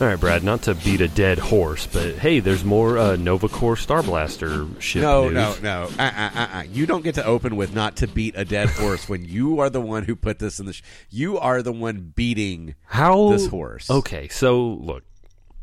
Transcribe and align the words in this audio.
All 0.00 0.06
right, 0.06 0.20
Brad. 0.20 0.44
Not 0.44 0.62
to 0.62 0.76
beat 0.76 1.00
a 1.00 1.08
dead 1.08 1.40
horse, 1.40 1.86
but 1.88 2.14
hey, 2.18 2.38
there's 2.38 2.64
more 2.64 2.98
uh, 2.98 3.16
Nova 3.16 3.48
Corps 3.48 3.76
Star 3.76 4.00
Blaster 4.00 4.64
ship 4.78 5.02
No, 5.02 5.24
news. 5.24 5.34
no, 5.34 5.56
no. 5.60 5.82
Uh, 5.98 6.02
uh, 6.16 6.30
uh, 6.36 6.48
uh. 6.58 6.62
You 6.70 6.86
don't 6.86 7.02
get 7.02 7.16
to 7.16 7.24
open 7.24 7.56
with 7.56 7.74
not 7.74 7.96
to 7.96 8.06
beat 8.06 8.34
a 8.36 8.44
dead 8.44 8.68
horse 8.68 9.08
when 9.08 9.24
you 9.24 9.58
are 9.58 9.68
the 9.68 9.80
one 9.80 10.04
who 10.04 10.14
put 10.14 10.38
this 10.38 10.60
in 10.60 10.66
the. 10.66 10.72
Sh- 10.72 10.82
you 11.10 11.36
are 11.36 11.62
the 11.62 11.72
one 11.72 12.12
beating 12.14 12.76
How 12.84 13.30
this 13.30 13.48
horse. 13.48 13.90
Okay, 13.90 14.28
so 14.28 14.60
look, 14.80 15.02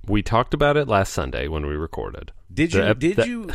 we 0.05 0.21
talked 0.21 0.53
about 0.53 0.75
it 0.75 0.89
last 0.89 1.13
Sunday 1.13 1.47
when 1.47 1.65
we 1.65 1.75
recorded. 1.75 2.33
Did 2.53 2.73
you? 2.73 2.81
ep- 2.81 2.99
did 2.99 3.15
the- 3.15 3.27
you? 3.27 3.49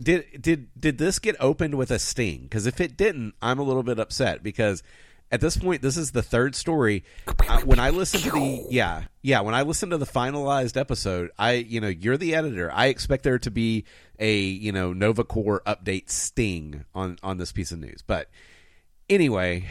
Did 0.00 0.24
did 0.40 0.68
did 0.80 0.96
this 0.98 1.18
get 1.18 1.36
opened 1.40 1.74
with 1.74 1.90
a 1.90 1.98
sting? 1.98 2.42
Because 2.44 2.66
if 2.66 2.80
it 2.80 2.96
didn't, 2.96 3.34
I'm 3.42 3.58
a 3.58 3.62
little 3.62 3.82
bit 3.82 3.98
upset 3.98 4.42
because 4.42 4.82
at 5.30 5.40
this 5.40 5.56
point, 5.56 5.82
this 5.82 5.96
is 5.96 6.12
the 6.12 6.22
third 6.22 6.54
story. 6.54 7.04
Uh, 7.48 7.60
when 7.62 7.78
I 7.78 7.90
listen 7.90 8.20
to 8.20 8.30
the 8.30 8.66
yeah 8.70 9.04
yeah 9.22 9.40
when 9.40 9.54
I 9.54 9.62
listen 9.62 9.90
to 9.90 9.98
the 9.98 10.06
finalized 10.06 10.76
episode, 10.76 11.30
I 11.38 11.52
you 11.54 11.80
know 11.80 11.88
you're 11.88 12.16
the 12.16 12.34
editor. 12.34 12.70
I 12.72 12.86
expect 12.86 13.24
there 13.24 13.38
to 13.40 13.50
be 13.50 13.84
a 14.18 14.38
you 14.38 14.72
know 14.72 14.92
Nova 14.92 15.24
Corps 15.24 15.62
update 15.66 16.10
sting 16.10 16.84
on 16.94 17.18
on 17.22 17.38
this 17.38 17.52
piece 17.52 17.72
of 17.72 17.80
news. 17.80 18.02
But 18.06 18.30
anyway, 19.08 19.66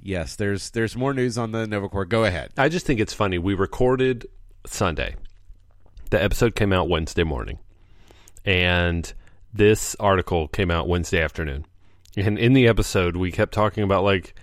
yes, 0.00 0.36
there's 0.36 0.70
there's 0.70 0.96
more 0.96 1.12
news 1.12 1.36
on 1.36 1.52
the 1.52 1.66
Nova 1.66 1.88
Corps. 1.88 2.04
Go 2.04 2.24
ahead. 2.24 2.52
I 2.56 2.68
just 2.68 2.86
think 2.86 3.00
it's 3.00 3.14
funny. 3.14 3.38
We 3.38 3.54
recorded 3.54 4.26
Sunday. 4.66 5.16
The 6.10 6.22
episode 6.22 6.54
came 6.54 6.72
out 6.72 6.88
Wednesday 6.88 7.24
morning. 7.24 7.58
And 8.44 9.12
this 9.52 9.94
article 9.96 10.48
came 10.48 10.70
out 10.70 10.88
Wednesday 10.88 11.20
afternoon. 11.20 11.66
And 12.16 12.38
in 12.38 12.52
the 12.52 12.66
episode 12.66 13.16
we 13.16 13.30
kept 13.30 13.52
talking 13.52 13.84
about 13.84 14.02
like 14.04 14.34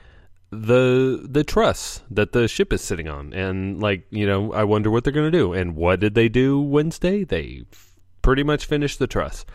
the 0.50 1.26
the 1.30 1.44
truss 1.44 2.02
that 2.10 2.32
the 2.32 2.48
ship 2.48 2.72
is 2.72 2.82
sitting 2.82 3.08
on 3.08 3.34
and 3.34 3.82
like, 3.82 4.08
you 4.12 4.26
know, 4.26 4.54
I 4.54 4.64
wonder 4.64 4.90
what 4.90 5.04
they're 5.04 5.14
going 5.14 5.30
to 5.32 5.38
do. 5.38 5.54
And 5.54 5.76
what 5.76 6.00
did 6.00 6.16
they 6.16 6.30
do 6.30 6.62
Wednesday? 6.62 7.24
They 7.24 7.64
f- 7.72 7.94
pretty 8.22 8.44
much 8.44 8.66
finished 8.66 9.00
the 9.00 9.08
truss. 9.08 9.46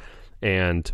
And 0.43 0.91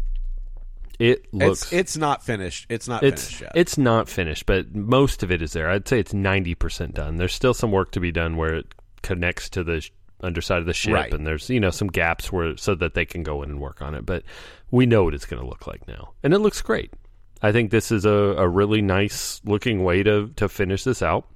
it 1.01 1.33
looks 1.33 1.65
It's 1.65 1.73
it's 1.73 1.97
not 1.97 2.23
finished. 2.23 2.67
It's 2.69 2.87
not 2.89 3.03
it's 3.03 3.25
finished 3.25 3.41
yet. 3.43 3.53
it's 3.55 3.79
not 3.79 4.09
finished, 4.09 4.47
but 4.47 4.75
most 4.75 5.23
of 5.23 5.31
it 5.33 5.43
is 5.43 5.53
there. 5.53 5.69
I'd 5.71 5.89
say 5.89 5.99
it's 5.99 6.15
ninety 6.15 6.55
percent 6.55 6.95
done. 6.95 7.17
There's 7.17 7.35
still 7.35 7.55
some 7.55 7.71
work 7.73 7.93
to 7.93 8.01
be 8.01 8.13
done 8.13 8.37
where 8.37 8.55
it 8.57 8.75
connects 9.03 9.49
to 9.51 9.63
the 9.65 9.81
sh- 9.81 9.91
underside 10.21 10.59
of 10.59 10.67
the 10.67 10.73
ship, 10.75 10.93
Right. 10.95 11.13
and 11.15 11.25
there's 11.27 11.49
you 11.51 11.61
know 11.61 11.71
some 11.71 11.87
gaps 11.89 12.33
where 12.33 12.57
so 12.57 12.75
that 12.75 12.95
they 12.95 13.05
can 13.05 13.23
go 13.23 13.43
in 13.43 13.51
and 13.51 13.61
work 13.61 13.81
on 13.81 13.95
it. 13.95 14.05
But 14.07 14.25
we 14.73 14.87
know 14.87 15.05
what 15.05 15.15
it's 15.15 15.25
going 15.27 15.41
to 15.43 15.49
look 15.49 15.67
like 15.69 15.87
now, 15.89 16.15
and 16.25 16.35
it 16.35 16.39
looks 16.39 16.61
great. 16.63 16.93
I 17.43 17.53
think 17.53 17.71
this 17.71 17.93
is 17.93 18.05
a, 18.05 18.11
a 18.11 18.49
really 18.49 18.83
nice 18.83 19.41
looking 19.45 19.85
way 19.85 20.03
to 20.03 20.29
to 20.37 20.49
finish 20.49 20.85
this 20.85 21.03
out. 21.03 21.27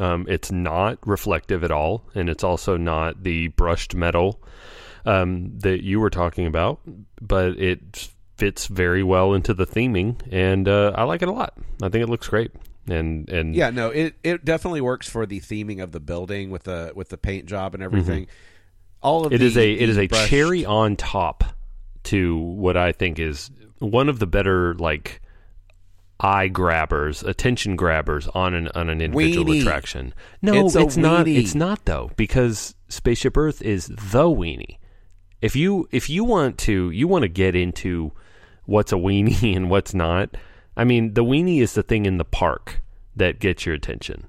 Um, 0.00 0.26
it's 0.28 0.52
not 0.52 0.98
reflective 1.06 1.64
at 1.64 1.70
all, 1.72 2.04
and 2.14 2.28
it's 2.28 2.44
also 2.44 2.76
not 2.76 3.24
the 3.24 3.48
brushed 3.48 3.94
metal 3.96 4.40
um, 5.04 5.58
that 5.58 5.82
you 5.82 5.98
were 5.98 6.10
talking 6.10 6.46
about, 6.46 6.80
but 7.20 7.58
it 7.58 8.08
fits 8.36 8.66
very 8.66 9.02
well 9.02 9.34
into 9.34 9.52
the 9.54 9.66
theming, 9.66 10.16
and 10.30 10.68
uh, 10.68 10.92
I 10.94 11.02
like 11.02 11.22
it 11.22 11.28
a 11.28 11.32
lot. 11.32 11.54
I 11.82 11.88
think 11.88 12.04
it 12.04 12.08
looks 12.08 12.28
great, 12.28 12.52
and 12.86 13.28
and 13.28 13.56
Yeah, 13.56 13.70
no, 13.70 13.88
it, 13.90 14.14
it 14.22 14.44
definitely 14.44 14.80
works 14.82 15.08
for 15.08 15.26
the 15.26 15.40
theming 15.40 15.82
of 15.82 15.90
the 15.90 15.98
building 16.00 16.50
with 16.50 16.62
the 16.64 16.92
with 16.94 17.08
the 17.08 17.18
paint 17.18 17.46
job 17.46 17.74
and 17.74 17.82
everything. 17.82 18.28
All 19.02 19.24
of 19.26 19.32
Mm-hmm. 19.32 19.34
it 19.34 19.38
the, 19.38 19.46
is 19.46 19.56
a 19.56 19.72
it 19.72 19.88
is 19.88 19.98
a 19.98 20.06
brushed- 20.06 20.28
cherry 20.28 20.64
on 20.64 20.94
top 20.94 21.42
to 22.04 22.36
what 22.36 22.76
I 22.76 22.92
think 22.92 23.18
is 23.18 23.50
one 23.80 24.08
of 24.08 24.20
the 24.20 24.26
better 24.28 24.74
like 24.74 25.20
eye 26.20 26.48
grabbers, 26.48 27.22
attention 27.22 27.76
grabbers 27.76 28.26
on 28.28 28.54
an 28.54 28.68
on 28.74 28.88
an 28.90 29.00
individual 29.00 29.46
Weenie. 29.46 29.60
attraction. 29.60 30.14
No, 30.42 30.66
It's 30.66 30.74
it's, 30.74 30.96
not. 30.96 31.26
weenie. 31.26 31.38
It's 31.38 31.54
not 31.54 31.84
though 31.84 32.10
because 32.16 32.74
Spaceship 32.88 33.36
Earth 33.36 33.62
is 33.62 33.86
the 33.86 34.24
weenie. 34.24 34.78
If 35.40 35.54
you 35.54 35.88
if 35.92 36.10
you 36.10 36.24
want 36.24 36.58
to 36.58 36.90
you 36.90 37.06
want 37.06 37.22
to 37.22 37.28
get 37.28 37.54
into 37.54 38.12
what's 38.64 38.92
a 38.92 38.96
weenie 38.96 39.54
and 39.56 39.70
what's 39.70 39.94
not. 39.94 40.36
I 40.76 40.84
mean, 40.84 41.14
the 41.14 41.24
weenie 41.24 41.60
is 41.60 41.74
the 41.74 41.82
thing 41.82 42.06
in 42.06 42.18
the 42.18 42.24
park 42.24 42.80
that 43.16 43.40
gets 43.40 43.66
your 43.66 43.74
attention. 43.74 44.28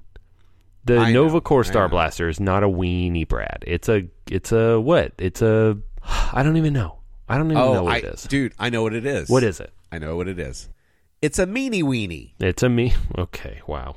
The 0.84 0.96
I 0.98 1.12
know, 1.12 1.24
Nova 1.24 1.40
Corps 1.40 1.64
I 1.64 1.68
Star 1.68 1.84
know. 1.84 1.90
Blaster 1.90 2.28
is 2.28 2.40
not 2.40 2.64
a 2.64 2.68
weenie, 2.68 3.26
Brad. 3.28 3.62
It's 3.66 3.88
a 3.88 4.08
it's 4.30 4.50
a 4.52 4.80
what? 4.80 5.12
It's 5.18 5.42
a 5.42 5.76
I 6.32 6.42
don't 6.42 6.56
even 6.56 6.72
know. 6.72 6.98
I 7.28 7.36
don't 7.36 7.46
even 7.52 7.58
oh, 7.58 7.74
know 7.74 7.80
Oh, 7.80 7.82
what 7.84 7.92
I, 7.94 7.98
it 7.98 8.04
is. 8.06 8.22
dude, 8.24 8.54
I 8.58 8.70
know 8.70 8.82
what 8.82 8.94
it 8.94 9.06
is. 9.06 9.28
What 9.28 9.44
is 9.44 9.60
it? 9.60 9.72
I 9.92 9.98
know 9.98 10.16
what 10.16 10.26
it 10.26 10.38
is. 10.40 10.68
It's 11.22 11.38
a 11.38 11.46
meanie 11.46 11.82
weenie. 11.82 12.32
It's 12.40 12.62
a 12.62 12.68
me. 12.68 12.94
Okay, 13.16 13.60
wow. 13.66 13.96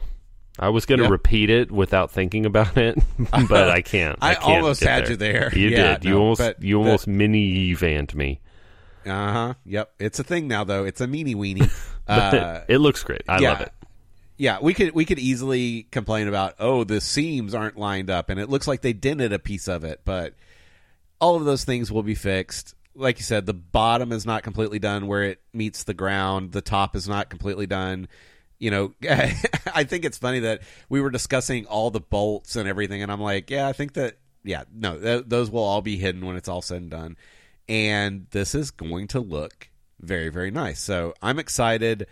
I 0.60 0.70
was 0.70 0.86
going 0.86 1.00
to 1.00 1.06
Yep. 1.06 1.12
repeat 1.12 1.50
it 1.50 1.72
without 1.72 2.12
thinking 2.12 2.46
about 2.46 2.78
it, 2.78 2.98
but 3.50 3.70
I 3.70 3.82
can't. 3.82 4.18
I 4.22 4.36
can't 4.36 4.62
almost 4.62 4.84
had 4.84 5.10
you 5.10 5.16
there. 5.16 5.52
You 5.56 5.70
Yeah, 5.70 5.94
did. 5.98 6.06
You 6.06 6.12
no, 6.12 6.20
almost 6.20 6.42
you 6.42 6.54
the- 6.60 6.74
almost 6.76 7.08
mini 7.08 7.74
vanned 7.76 8.14
me. 8.14 8.40
Uh 9.06 9.32
huh. 9.32 9.54
Yep. 9.66 9.94
It's 10.00 10.20
a 10.20 10.24
thing 10.24 10.48
now, 10.48 10.64
though. 10.64 10.84
It's 10.86 11.02
a 11.02 11.08
meanie 11.08 11.36
weenie. 11.36 11.72
uh, 12.08 12.62
it 12.68 12.78
looks 12.78 13.04
great. 13.04 13.24
I 13.28 13.40
yeah. 13.40 13.50
love 13.50 13.62
it. 13.62 13.72
yeah, 14.38 14.60
we 14.62 14.74
could 14.74 14.94
we 14.94 15.06
could 15.06 15.20
easily 15.20 15.84
complain 15.92 16.28
about 16.28 16.56
oh 16.60 16.84
the 16.84 17.02
seams 17.02 17.54
aren't 17.56 17.78
lined 17.78 18.10
up 18.10 18.30
and 18.30 18.40
it 18.40 18.50
looks 18.50 18.68
like 18.68 18.82
they 18.82 18.94
dented 18.94 19.34
a 19.34 19.40
piece 19.40 19.68
of 19.68 19.84
it, 19.84 20.02
but 20.06 20.36
all 21.20 21.36
of 21.36 21.46
those 21.46 21.64
things 21.64 21.92
will 21.92 22.04
be 22.04 22.16
fixed. 22.16 22.76
Like 22.96 23.18
you 23.18 23.24
said, 23.24 23.46
the 23.46 23.54
bottom 23.54 24.12
is 24.12 24.26
not 24.26 24.44
completely 24.44 24.80
done 24.80 25.08
where 25.08 25.24
it 25.24 25.42
meets 25.54 25.84
the 25.84 25.94
ground. 25.94 26.52
The 26.52 26.62
top 26.62 26.96
is 26.96 27.08
not 27.08 27.30
completely 27.30 27.66
done. 27.66 28.08
You 28.60 28.72
know, 28.72 28.94
I 29.10 29.84
think 29.84 30.06
it's 30.06 30.18
funny 30.18 30.40
that 30.40 30.62
we 30.90 31.02
were 31.02 31.10
discussing 31.10 31.66
all 31.66 31.92
the 31.92 32.00
bolts 32.00 32.56
and 32.56 32.70
everything, 32.70 33.02
and 33.02 33.12
I'm 33.12 33.22
like, 33.22 33.50
yeah, 33.50 33.68
I 33.68 33.74
think 33.74 33.94
that 33.94 34.18
yeah, 34.44 34.64
no, 34.74 35.00
th- 35.00 35.26
those 35.28 35.50
will 35.50 35.64
all 35.64 35.82
be 35.82 35.98
hidden 35.98 36.26
when 36.26 36.36
it's 36.36 36.50
all 36.50 36.62
said 36.62 36.82
and 36.82 36.92
done. 36.92 37.18
And 37.68 38.28
this 38.32 38.54
is 38.54 38.72
going 38.72 39.08
to 39.10 39.20
look 39.20 39.70
very 40.00 40.30
very 40.30 40.52
nice. 40.52 40.80
So 40.80 41.14
I'm 41.22 41.40
excited. 41.40 42.08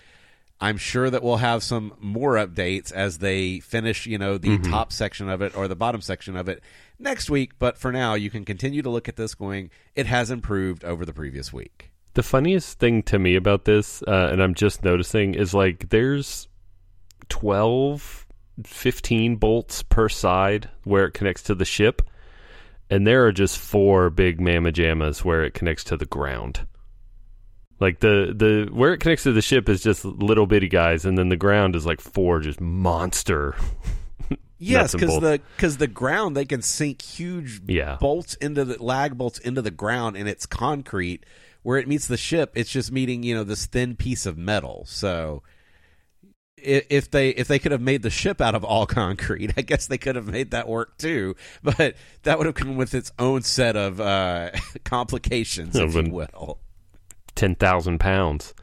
I'm 0.61 0.77
sure 0.77 1.09
that 1.09 1.23
we'll 1.23 1.37
have 1.37 1.63
some 1.63 1.93
more 1.99 2.35
updates 2.35 2.91
as 2.91 3.17
they 3.17 3.59
finish, 3.59 4.05
you 4.05 4.19
know, 4.19 4.37
the 4.37 4.59
top 4.59 4.93
section 4.93 5.27
of 5.27 5.41
it 5.41 5.57
or 5.57 5.67
the 5.67 5.75
bottom 5.75 6.01
section 6.01 6.37
of 6.37 6.47
it 6.47 6.61
next 6.99 7.31
week. 7.31 7.53
But 7.57 7.79
for 7.79 7.91
now, 7.91 8.13
you 8.13 8.29
can 8.29 8.45
continue 8.45 8.83
to 8.83 8.89
look 8.89 9.09
at 9.09 9.15
this 9.15 9.33
going, 9.33 9.71
it 9.95 10.05
has 10.05 10.29
improved 10.29 10.85
over 10.85 11.03
the 11.03 11.13
previous 11.13 11.51
week. 11.51 11.91
The 12.13 12.21
funniest 12.21 12.77
thing 12.77 13.01
to 13.03 13.17
me 13.17 13.35
about 13.35 13.65
this, 13.65 14.03
uh, 14.03 14.29
and 14.31 14.43
I'm 14.43 14.53
just 14.53 14.83
noticing, 14.83 15.33
is 15.33 15.53
like 15.55 15.89
there's 15.89 16.47
12, 17.29 18.27
15 18.63 19.37
bolts 19.37 19.81
per 19.81 20.09
side 20.09 20.69
where 20.83 21.05
it 21.05 21.13
connects 21.13 21.43
to 21.43 21.55
the 21.55 21.65
ship, 21.65 22.03
and 22.89 23.07
there 23.07 23.25
are 23.25 23.31
just 23.31 23.57
four 23.57 24.11
big 24.11 24.39
mamma 24.39 24.71
jammas 24.71 25.23
where 25.23 25.43
it 25.43 25.55
connects 25.55 25.85
to 25.85 25.97
the 25.97 26.05
ground. 26.05 26.67
Like 27.81 27.99
the 27.99 28.33
the 28.33 28.69
where 28.71 28.93
it 28.93 28.99
connects 28.99 29.23
to 29.23 29.33
the 29.33 29.41
ship 29.41 29.67
is 29.67 29.81
just 29.81 30.05
little 30.05 30.45
bitty 30.45 30.69
guys, 30.69 31.03
and 31.03 31.17
then 31.17 31.29
the 31.29 31.35
ground 31.35 31.75
is 31.75 31.85
like 31.85 31.99
four 31.99 32.39
just 32.39 32.61
monster. 32.61 33.55
Yes, 34.63 34.91
because 34.93 35.19
the 35.19 35.41
because 35.55 35.77
the 35.77 35.87
ground 35.87 36.37
they 36.37 36.45
can 36.45 36.61
sink 36.61 37.01
huge 37.01 37.61
Yeah. 37.65 37.97
bolts 37.99 38.35
into 38.35 38.63
the 38.63 38.81
lag 38.81 39.17
bolts 39.17 39.39
into 39.39 39.63
the 39.63 39.71
ground, 39.71 40.15
and 40.15 40.29
it's 40.29 40.45
concrete. 40.45 41.25
Where 41.63 41.79
it 41.79 41.87
meets 41.87 42.05
the 42.07 42.15
ship, 42.15 42.51
it's 42.53 42.69
just 42.69 42.91
meeting 42.91 43.23
you 43.23 43.33
know 43.33 43.43
this 43.43 43.65
thin 43.65 43.95
piece 43.95 44.27
of 44.27 44.37
metal. 44.37 44.83
So 44.87 45.41
if 46.57 47.09
they 47.09 47.29
if 47.29 47.47
they 47.47 47.57
could 47.57 47.71
have 47.71 47.81
made 47.81 48.03
the 48.03 48.11
ship 48.11 48.39
out 48.39 48.53
of 48.53 48.63
all 48.63 48.85
concrete, 49.01 49.51
I 49.57 49.61
guess 49.63 49.87
they 49.87 49.97
could 49.97 50.15
have 50.15 50.27
made 50.27 50.51
that 50.51 50.67
work 50.67 50.95
too. 50.99 51.35
But 51.63 51.95
that 52.21 52.37
would 52.37 52.45
have 52.45 52.53
come 52.55 52.77
with 52.77 52.93
its 52.93 53.11
own 53.17 53.41
set 53.41 53.75
of 53.75 53.99
uh, 53.99 54.51
complications, 54.83 55.75
if 55.75 55.95
you 55.95 56.11
will. 56.11 56.59
Ten 57.41 57.55
thousand 57.55 57.97
pounds, 57.99 58.53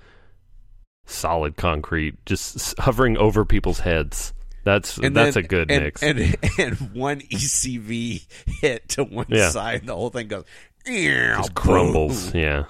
solid 1.04 1.56
concrete, 1.56 2.14
just 2.24 2.78
hovering 2.78 3.16
over 3.16 3.44
people's 3.44 3.80
heads. 3.80 4.32
That's 4.62 4.94
that's 4.94 5.34
then- 5.34 5.36
a 5.36 5.42
good 5.42 5.68
and, 5.70 5.84
mix. 5.84 6.00
And 6.04 6.36
and 6.58 6.94
one 6.94 7.20
ECV 7.22 8.24
hit 8.60 8.88
to 8.90 9.02
one 9.02 9.26
Yeah. 9.28 9.50
side, 9.50 9.84
the 9.84 9.96
whole 9.96 10.10
thing 10.10 10.28
goes 10.28 10.44
just 10.86 11.54
crumbles. 11.54 12.32
Yeah, 12.34 12.66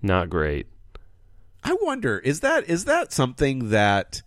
not 0.00 0.30
great. 0.30 0.68
I 1.64 1.76
wonder 1.82 2.18
is 2.20 2.40
that 2.40 2.68
is 2.68 2.84
that 2.84 3.12
something 3.12 3.70
that 3.70 4.22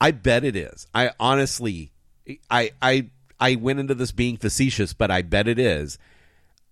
I 0.00 0.10
bet 0.10 0.42
it 0.42 0.56
is. 0.56 0.88
I 0.92 1.10
honestly 1.20 1.92
I 2.50 2.72
I 2.82 3.10
I 3.38 3.54
went 3.54 3.78
into 3.78 3.94
this 3.94 4.10
being 4.10 4.36
facetious, 4.38 4.92
but 4.92 5.10
I 5.12 5.22
bet 5.22 5.46
it 5.46 5.58
is. 5.60 5.98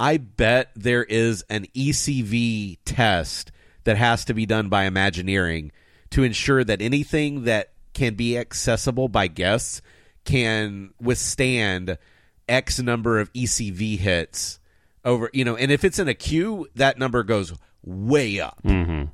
I 0.00 0.17
bet 0.17 0.70
there 0.75 1.05
is 1.05 1.44
an 1.50 1.67
ECV 1.76 2.79
test 2.85 3.52
that 3.85 3.97
has 3.99 4.25
to 4.25 4.35
be 4.35 4.47
done 4.47 4.69
by 4.69 4.85
Imagineering 4.85 5.70
to 6.11 6.23
ensure 6.23 6.64
that 6.64 6.81
anything 6.82 7.44
that 7.44 7.73
can 7.93 8.14
be 8.14 8.37
accessible 8.38 9.08
by 9.08 9.26
guests 9.26 9.82
can 10.25 10.93
withstand 11.00 11.99
X 12.49 12.81
number 12.81 13.20
of 13.20 13.32
ECV 13.32 13.99
hits 13.99 14.58
over, 15.05 15.31
you 15.32 15.44
know, 15.44 15.56
and 15.56 15.70
if 15.70 15.85
it's 15.85 15.99
in 15.99 16.08
a 16.08 16.14
queue, 16.14 16.67
that 16.75 16.99
number 16.99 17.23
goes 17.23 17.52
way 17.85 18.41
up. 18.41 18.61
Mm-hmm. 18.64 19.05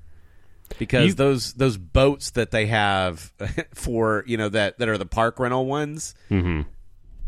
Because 0.78 1.08
You- 1.08 1.14
those 1.14 1.52
those 1.54 1.76
boats 1.78 2.30
that 2.32 2.50
they 2.50 2.66
have 2.66 3.32
for 3.74 4.24
you 4.26 4.36
know 4.36 4.48
that 4.48 4.78
that 4.78 4.88
are 4.88 4.98
the 4.98 5.06
park 5.06 5.38
rental 5.38 5.66
ones, 5.66 6.14
Mm-hmm. 6.30 6.62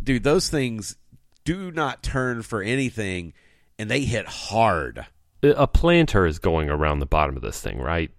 dude, 0.03 0.25
those 0.25 0.49
things 0.49 0.97
do 1.45 1.71
not 1.71 2.03
turn 2.03 2.43
for 2.43 2.63
anything, 2.63 3.33
and 3.79 3.91
they 3.91 4.01
hit 4.01 4.27
hard. 4.27 5.07
A 5.43 5.67
planter 5.67 6.27
is 6.27 6.39
going 6.39 6.69
around 6.69 6.99
the 6.99 7.07
bottom 7.07 7.37
of 7.37 7.43
this 7.43 7.61
thing, 7.61 7.79
right? 7.79 8.11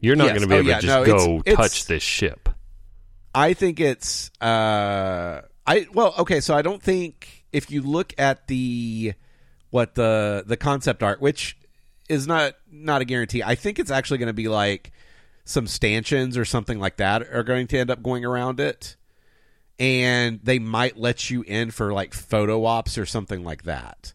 You're 0.00 0.16
not 0.16 0.28
Yes. 0.28 0.38
going 0.38 0.42
to 0.42 0.48
be 0.48 0.54
Oh, 0.54 0.58
able 0.58 0.68
yeah. 0.68 0.80
to 0.80 0.86
No, 0.86 1.04
just 1.04 1.08
it's- 1.08 1.26
go 1.26 1.36
it's- 1.46 1.56
touch 1.56 1.86
this 1.86 2.02
ship. 2.02 2.48
I 3.34 3.52
think 3.54 3.78
it's 3.78 4.30
uh 4.40 5.42
I 5.64 5.86
well 5.94 6.14
okay 6.18 6.40
so 6.40 6.52
I 6.56 6.62
don't 6.62 6.82
think 6.82 7.44
if 7.52 7.70
you 7.70 7.80
look 7.82 8.12
at 8.18 8.48
the 8.48 9.12
what 9.70 9.94
the 9.94 10.42
the 10.44 10.56
concept 10.56 11.04
art 11.04 11.20
which 11.20 11.56
is 12.08 12.26
not 12.26 12.54
not 12.72 13.02
a 13.02 13.04
guarantee 13.04 13.44
I 13.44 13.54
think 13.54 13.78
it's 13.78 13.92
actually 13.92 14.18
going 14.18 14.26
to 14.26 14.32
be 14.32 14.48
like 14.48 14.90
some 15.44 15.68
stanchions 15.68 16.36
or 16.36 16.44
something 16.44 16.80
like 16.80 16.96
that 16.96 17.22
are 17.32 17.44
going 17.44 17.68
to 17.68 17.78
end 17.78 17.88
up 17.88 18.02
going 18.02 18.24
around 18.24 18.58
it 18.58 18.96
and 19.78 20.40
they 20.42 20.58
might 20.58 20.96
let 20.96 21.30
you 21.30 21.42
in 21.42 21.70
for 21.70 21.92
like 21.92 22.12
photo 22.14 22.64
ops 22.64 22.98
or 22.98 23.06
something 23.06 23.44
like 23.44 23.62
that 23.62 24.12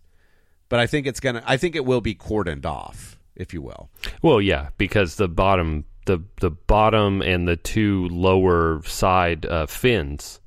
but 0.75 0.81
I 0.81 0.87
think 0.87 1.07
it's 1.07 1.21
to 1.21 1.41
I 1.45 1.55
think 1.55 1.73
it 1.77 1.85
will 1.85 2.01
be 2.01 2.13
cordoned 2.13 2.65
off 2.65 3.17
if 3.33 3.53
you 3.53 3.61
will 3.61 3.89
Well, 4.21 4.41
yeah, 4.41 4.71
because 4.77 5.15
the 5.15 5.29
bottom, 5.29 5.85
the 6.05 6.21
the 6.41 6.51
bottom 6.51 7.21
and 7.21 7.47
the 7.47 7.55
two 7.55 8.09
lower 8.09 8.81
side 8.83 9.45
uh, 9.45 9.67
fins 9.67 10.41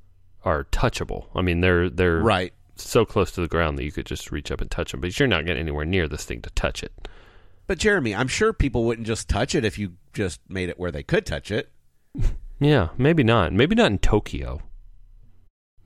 are 0.45 0.65
touchable. 0.65 1.29
I 1.35 1.41
mean, 1.41 1.63
they're 1.63 1.89
they're 1.89 2.19
right 2.19 2.53
so 2.77 3.07
close 3.07 3.31
to 3.33 3.41
the 3.41 3.49
ground 3.49 3.79
that 3.79 3.85
you 3.85 3.91
could 3.91 4.05
just 4.05 4.31
reach 4.31 4.51
up 4.51 4.61
and 4.61 4.71
touch 4.71 4.93
them, 4.93 5.01
but 5.01 5.19
you're 5.19 5.27
not 5.27 5.47
getting 5.47 5.63
anywhere 5.63 5.87
near 5.87 6.07
this 6.07 6.27
thing 6.27 6.43
to 6.43 6.51
touch 6.51 6.83
it. 6.83 6.93
but 7.67 7.79
Jeremy 7.79 8.15
I'm 8.15 8.29
sure 8.29 8.53
people 8.53 8.85
wouldn't 8.85 9.07
just 9.07 9.31
touch 9.31 9.55
it 9.55 9.65
if 9.65 9.79
you 9.79 9.95
just 10.13 10.41
made 10.47 10.69
it 10.69 10.79
where 10.79 10.91
they 10.93 11.03
could 11.03 11.25
touch 11.25 11.51
it 11.51 11.73
Yeah, 12.61 12.89
maybe 12.99 13.23
not. 13.23 13.53
Maybe 13.53 13.77
not 13.77 13.93
in 13.93 13.99
Tokyo. 13.99 14.61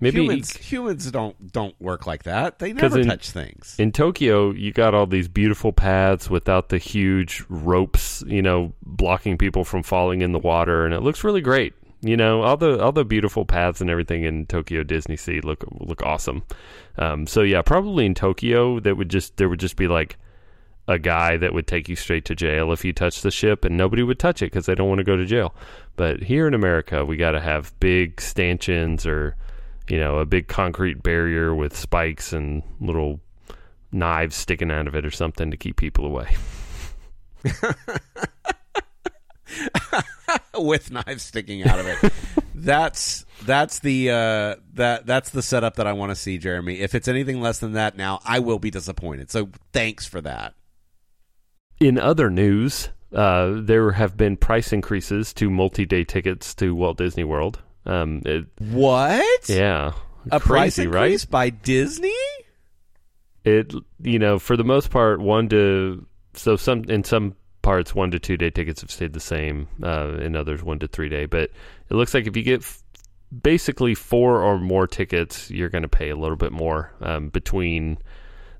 Maybe 0.02 0.20
humans 0.20 0.56
humans 0.56 1.10
don't 1.12 1.52
don't 1.52 1.80
work 1.80 2.08
like 2.08 2.24
that. 2.24 2.58
They 2.58 2.72
never 2.72 2.98
in- 2.98 3.06
touch 3.06 3.30
things. 3.30 3.76
in 3.78 3.92
Tokyo, 3.92 4.50
you 4.50 4.72
got 4.72 4.94
all 4.94 5.06
these 5.06 5.28
beautiful 5.28 5.72
paths 5.72 6.28
without 6.28 6.70
the 6.70 6.78
huge 6.78 7.44
ropes, 7.48 8.24
you 8.26 8.42
know, 8.42 8.72
blocking 8.82 9.38
people 9.38 9.64
from 9.64 9.84
falling 9.84 10.20
in 10.20 10.32
the 10.32 10.40
water, 10.40 10.84
and 10.84 10.92
it 10.92 11.02
looks 11.02 11.22
really 11.22 11.40
great. 11.40 11.72
You 12.00 12.16
know, 12.16 12.42
all 12.42 12.56
the 12.56 12.82
all 12.82 12.90
the 12.90 13.04
beautiful 13.04 13.44
paths 13.44 13.80
and 13.80 13.88
everything 13.88 14.24
in 14.24 14.46
Tokyo 14.46 14.82
DisneySea 14.82 15.44
look 15.44 15.64
look 15.78 16.02
awesome. 16.02 16.42
Um, 16.98 17.28
so 17.28 17.42
yeah, 17.42 17.62
probably 17.62 18.04
in 18.04 18.14
Tokyo, 18.14 18.80
that 18.80 18.96
would 18.96 19.08
just 19.08 19.36
there 19.36 19.48
would 19.48 19.60
just 19.60 19.76
be 19.76 19.86
like 19.86 20.18
a 20.88 20.98
guy 20.98 21.36
that 21.36 21.54
would 21.54 21.68
take 21.68 21.88
you 21.88 21.94
straight 21.94 22.24
to 22.24 22.34
jail 22.34 22.72
if 22.72 22.84
you 22.84 22.92
touched 22.92 23.22
the 23.22 23.30
ship, 23.30 23.64
and 23.64 23.76
nobody 23.76 24.02
would 24.02 24.18
touch 24.18 24.42
it 24.42 24.46
because 24.46 24.66
they 24.66 24.74
don't 24.74 24.88
want 24.88 24.98
to 24.98 25.04
go 25.04 25.16
to 25.16 25.24
jail. 25.24 25.54
But 25.94 26.24
here 26.24 26.48
in 26.48 26.54
America, 26.54 27.04
we 27.04 27.16
got 27.16 27.32
to 27.32 27.40
have 27.40 27.78
big 27.78 28.20
stanchions 28.20 29.06
or 29.06 29.36
you 29.88 29.98
know 29.98 30.18
a 30.18 30.26
big 30.26 30.48
concrete 30.48 31.02
barrier 31.02 31.54
with 31.54 31.76
spikes 31.76 32.32
and 32.32 32.62
little 32.80 33.20
knives 33.90 34.36
sticking 34.36 34.70
out 34.70 34.86
of 34.86 34.94
it 34.94 35.04
or 35.04 35.10
something 35.10 35.50
to 35.50 35.56
keep 35.56 35.76
people 35.76 36.06
away. 36.06 36.36
with 40.58 40.90
knives 40.90 41.22
sticking 41.22 41.64
out 41.64 41.78
of 41.78 41.86
it. 41.86 42.12
that's 42.54 43.24
that's 43.44 43.80
the 43.80 44.10
uh, 44.10 44.56
that 44.74 45.06
that's 45.06 45.30
the 45.30 45.42
setup 45.42 45.76
that 45.76 45.86
I 45.86 45.92
want 45.92 46.10
to 46.10 46.16
see, 46.16 46.38
Jeremy. 46.38 46.80
If 46.80 46.94
it's 46.94 47.08
anything 47.08 47.40
less 47.40 47.58
than 47.58 47.72
that, 47.72 47.96
now 47.96 48.20
I 48.24 48.38
will 48.38 48.58
be 48.58 48.70
disappointed. 48.70 49.30
So 49.30 49.50
thanks 49.72 50.06
for 50.06 50.20
that. 50.20 50.54
In 51.80 51.98
other 51.98 52.30
news, 52.30 52.90
uh, 53.12 53.54
there 53.56 53.92
have 53.92 54.16
been 54.16 54.36
price 54.36 54.72
increases 54.72 55.32
to 55.34 55.50
multi-day 55.50 56.04
tickets 56.04 56.54
to 56.56 56.74
Walt 56.74 56.98
Disney 56.98 57.24
World. 57.24 57.60
Um, 57.84 58.22
it, 58.24 58.46
What? 58.58 59.48
yeah, 59.48 59.92
A 60.30 60.38
price 60.40 60.76
crazy, 60.76 60.82
increase 60.84 61.24
right? 61.24 61.30
by 61.30 61.50
Disney? 61.50 62.12
It 63.44 63.74
you 64.00 64.18
know 64.20 64.38
for 64.38 64.56
the 64.56 64.62
most 64.64 64.90
part 64.90 65.20
one 65.20 65.48
to 65.48 66.06
so 66.34 66.56
some 66.56 66.84
in 66.84 67.02
some 67.02 67.34
parts 67.62 67.94
one 67.94 68.10
to 68.12 68.18
two 68.20 68.36
day 68.36 68.50
tickets 68.50 68.80
have 68.82 68.90
stayed 68.90 69.12
the 69.14 69.20
same. 69.20 69.66
Uh, 69.82 70.16
in 70.20 70.36
others 70.36 70.62
one 70.62 70.78
to 70.78 70.86
three 70.88 71.08
day, 71.08 71.26
but 71.26 71.50
it 71.90 71.94
looks 71.94 72.14
like 72.14 72.26
if 72.28 72.36
you 72.36 72.42
get 72.44 72.60
f- 72.60 72.82
basically 73.42 73.94
four 73.96 74.40
or 74.42 74.58
more 74.60 74.86
tickets, 74.86 75.50
you're 75.50 75.68
going 75.70 75.82
to 75.82 75.88
pay 75.88 76.10
a 76.10 76.16
little 76.16 76.36
bit 76.36 76.52
more 76.52 76.92
um, 77.00 77.30
between. 77.30 77.98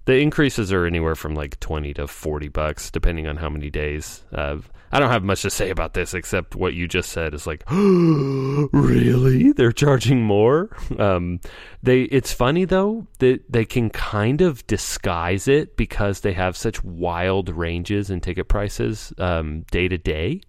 The 0.05 0.19
increases 0.19 0.73
are 0.73 0.85
anywhere 0.85 1.15
from 1.15 1.35
like 1.35 1.61
twenty 1.61 1.95
to 1.95 2.09
forty 2.09 2.49
bucks, 2.49 2.91
depending 2.91 3.27
on 3.29 3.37
how 3.37 3.49
many 3.49 3.71
days. 3.71 4.25
Uh, 4.33 4.59
I 4.91 4.99
don't 4.99 5.11
have 5.11 5.25
much 5.25 5.43
to 5.43 5.51
say 5.51 5.71
about 5.71 5.95
this 5.95 6.13
except 6.13 6.55
what 6.55 6.75
you 6.75 6.87
just 6.87 7.11
said 7.11 7.33
is 7.33 7.47
like, 7.47 7.65
really? 7.71 9.53
They're 9.53 9.73
charging 9.73 10.23
more? 10.23 10.77
Um, 10.99 11.41
they. 11.83 12.03
It's 12.03 12.33
funny 12.33 12.65
though 12.65 13.07
that 13.19 13.51
they 13.51 13.65
can 13.65 13.91
kind 13.91 14.41
of 14.41 14.65
disguise 14.67 15.49
it 15.49 15.77
because 15.77 16.21
they 16.21 16.33
have 16.33 16.57
such 16.57 16.85
wild 16.85 17.49
ranges 17.49 18.11
in 18.11 18.21
ticket 18.21 18.49
prices 18.49 19.13
um, 19.19 19.63
day 19.71 19.89
to 19.89 19.99
day 19.99 20.43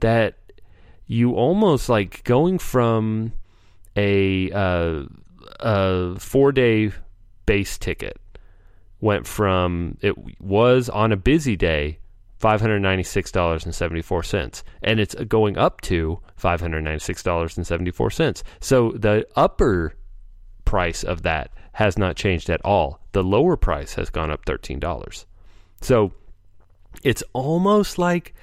that 0.00 0.38
you 1.06 1.34
almost 1.34 1.88
like 1.88 2.24
going 2.24 2.58
from 2.58 3.32
a 3.96 4.50
uh, 4.50 5.04
a 5.60 6.18
four 6.18 6.52
day 6.52 6.90
base 7.46 7.78
ticket 7.78 8.20
went 9.00 9.26
from 9.26 9.98
it 10.00 10.14
was 10.40 10.88
on 10.88 11.12
a 11.12 11.16
busy 11.16 11.56
day 11.56 11.98
five 12.38 12.60
hundred 12.60 12.80
ninety 12.80 13.02
six 13.02 13.30
dollars 13.30 13.64
and 13.64 15.00
it's 15.00 15.14
going 15.26 15.56
up 15.58 15.80
to 15.82 16.20
five 16.36 16.60
hundred 16.60 16.82
ninety 16.82 17.00
six 17.00 17.22
dollars 17.22 17.56
and 17.56 17.66
seventy 17.66 17.90
four 17.90 18.10
cents. 18.10 18.42
So 18.60 18.92
the 18.92 19.26
upper 19.36 19.94
price 20.64 21.04
of 21.04 21.22
that 21.22 21.50
has 21.72 21.98
not 21.98 22.16
changed 22.16 22.50
at 22.50 22.64
all. 22.64 23.00
The 23.12 23.22
lower 23.22 23.56
price 23.56 23.94
has 23.94 24.10
gone 24.10 24.30
up 24.30 24.44
thirteen 24.44 24.78
dollars. 24.78 25.26
So 25.80 26.12
it's 27.02 27.22
almost 27.32 27.98
like 27.98 28.34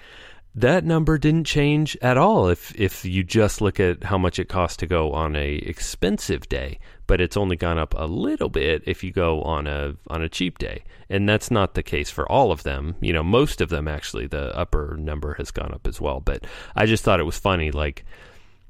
that 0.56 0.86
number 0.86 1.18
didn't 1.18 1.46
change 1.46 1.98
at 2.02 2.18
all 2.18 2.48
if 2.48 2.74
if 2.80 3.06
you 3.06 3.24
just 3.24 3.62
look 3.62 3.80
at 3.80 4.04
how 4.04 4.18
much 4.18 4.38
it 4.38 4.50
costs 4.50 4.78
to 4.78 4.88
go 4.88 5.12
on 5.12 5.36
a 5.36 5.56
expensive 5.56 6.48
day 6.48 6.80
but 7.08 7.22
it's 7.22 7.38
only 7.38 7.56
gone 7.56 7.78
up 7.78 7.94
a 7.98 8.06
little 8.06 8.50
bit 8.50 8.84
if 8.86 9.04
you 9.04 9.12
go 9.12 9.42
on 9.42 9.68
a 9.68 9.96
on 10.08 10.22
a 10.22 10.30
cheap 10.30 10.58
day. 10.58 10.84
And 11.10 11.28
that's 11.28 11.52
not 11.52 11.74
the 11.74 11.84
case 11.84 12.10
for 12.10 12.30
all 12.32 12.52
of 12.52 12.64
them. 12.64 12.96
You 13.02 13.14
know 13.14 13.24
most 13.24 13.62
of 13.62 13.70
them 13.70 13.88
actually 13.88 14.28
the 14.28 14.56
upper 14.58 14.96
number 14.98 15.36
has 15.36 15.52
gone 15.52 15.74
up 15.74 15.88
as 15.88 16.00
well. 16.00 16.20
But 16.20 16.46
i 16.76 16.86
just 16.86 17.04
thought 17.04 17.20
it 17.20 17.24
was 17.24 17.38
funny 17.38 17.72
like 17.72 18.06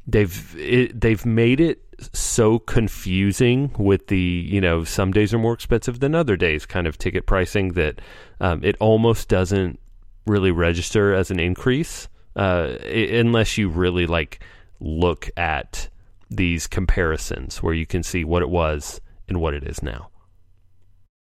they've 0.07 0.55
it, 0.57 0.99
they've 0.99 1.25
made 1.25 1.59
it 1.59 1.83
so 2.11 2.59
confusing 2.59 3.73
with 3.77 4.07
the 4.07 4.17
you 4.17 4.59
know 4.59 4.83
some 4.83 5.11
days 5.11 5.33
are 5.33 5.39
more 5.39 5.53
expensive 5.53 5.99
than 5.99 6.15
other 6.15 6.35
days 6.35 6.65
kind 6.65 6.87
of 6.87 6.97
ticket 6.97 7.25
pricing 7.25 7.73
that 7.73 8.01
um, 8.41 8.63
it 8.63 8.75
almost 8.79 9.29
doesn't 9.29 9.79
really 10.25 10.51
register 10.51 11.13
as 11.13 11.31
an 11.31 11.39
increase 11.39 12.07
uh, 12.35 12.75
unless 12.83 13.57
you 13.57 13.69
really 13.69 14.07
like 14.07 14.43
look 14.79 15.29
at 15.37 15.89
these 16.35 16.67
comparisons 16.67 17.61
where 17.61 17.73
you 17.73 17.85
can 17.85 18.03
see 18.03 18.23
what 18.23 18.41
it 18.41 18.49
was 18.49 19.01
and 19.27 19.39
what 19.39 19.53
it 19.53 19.63
is 19.63 19.81
now. 19.81 20.09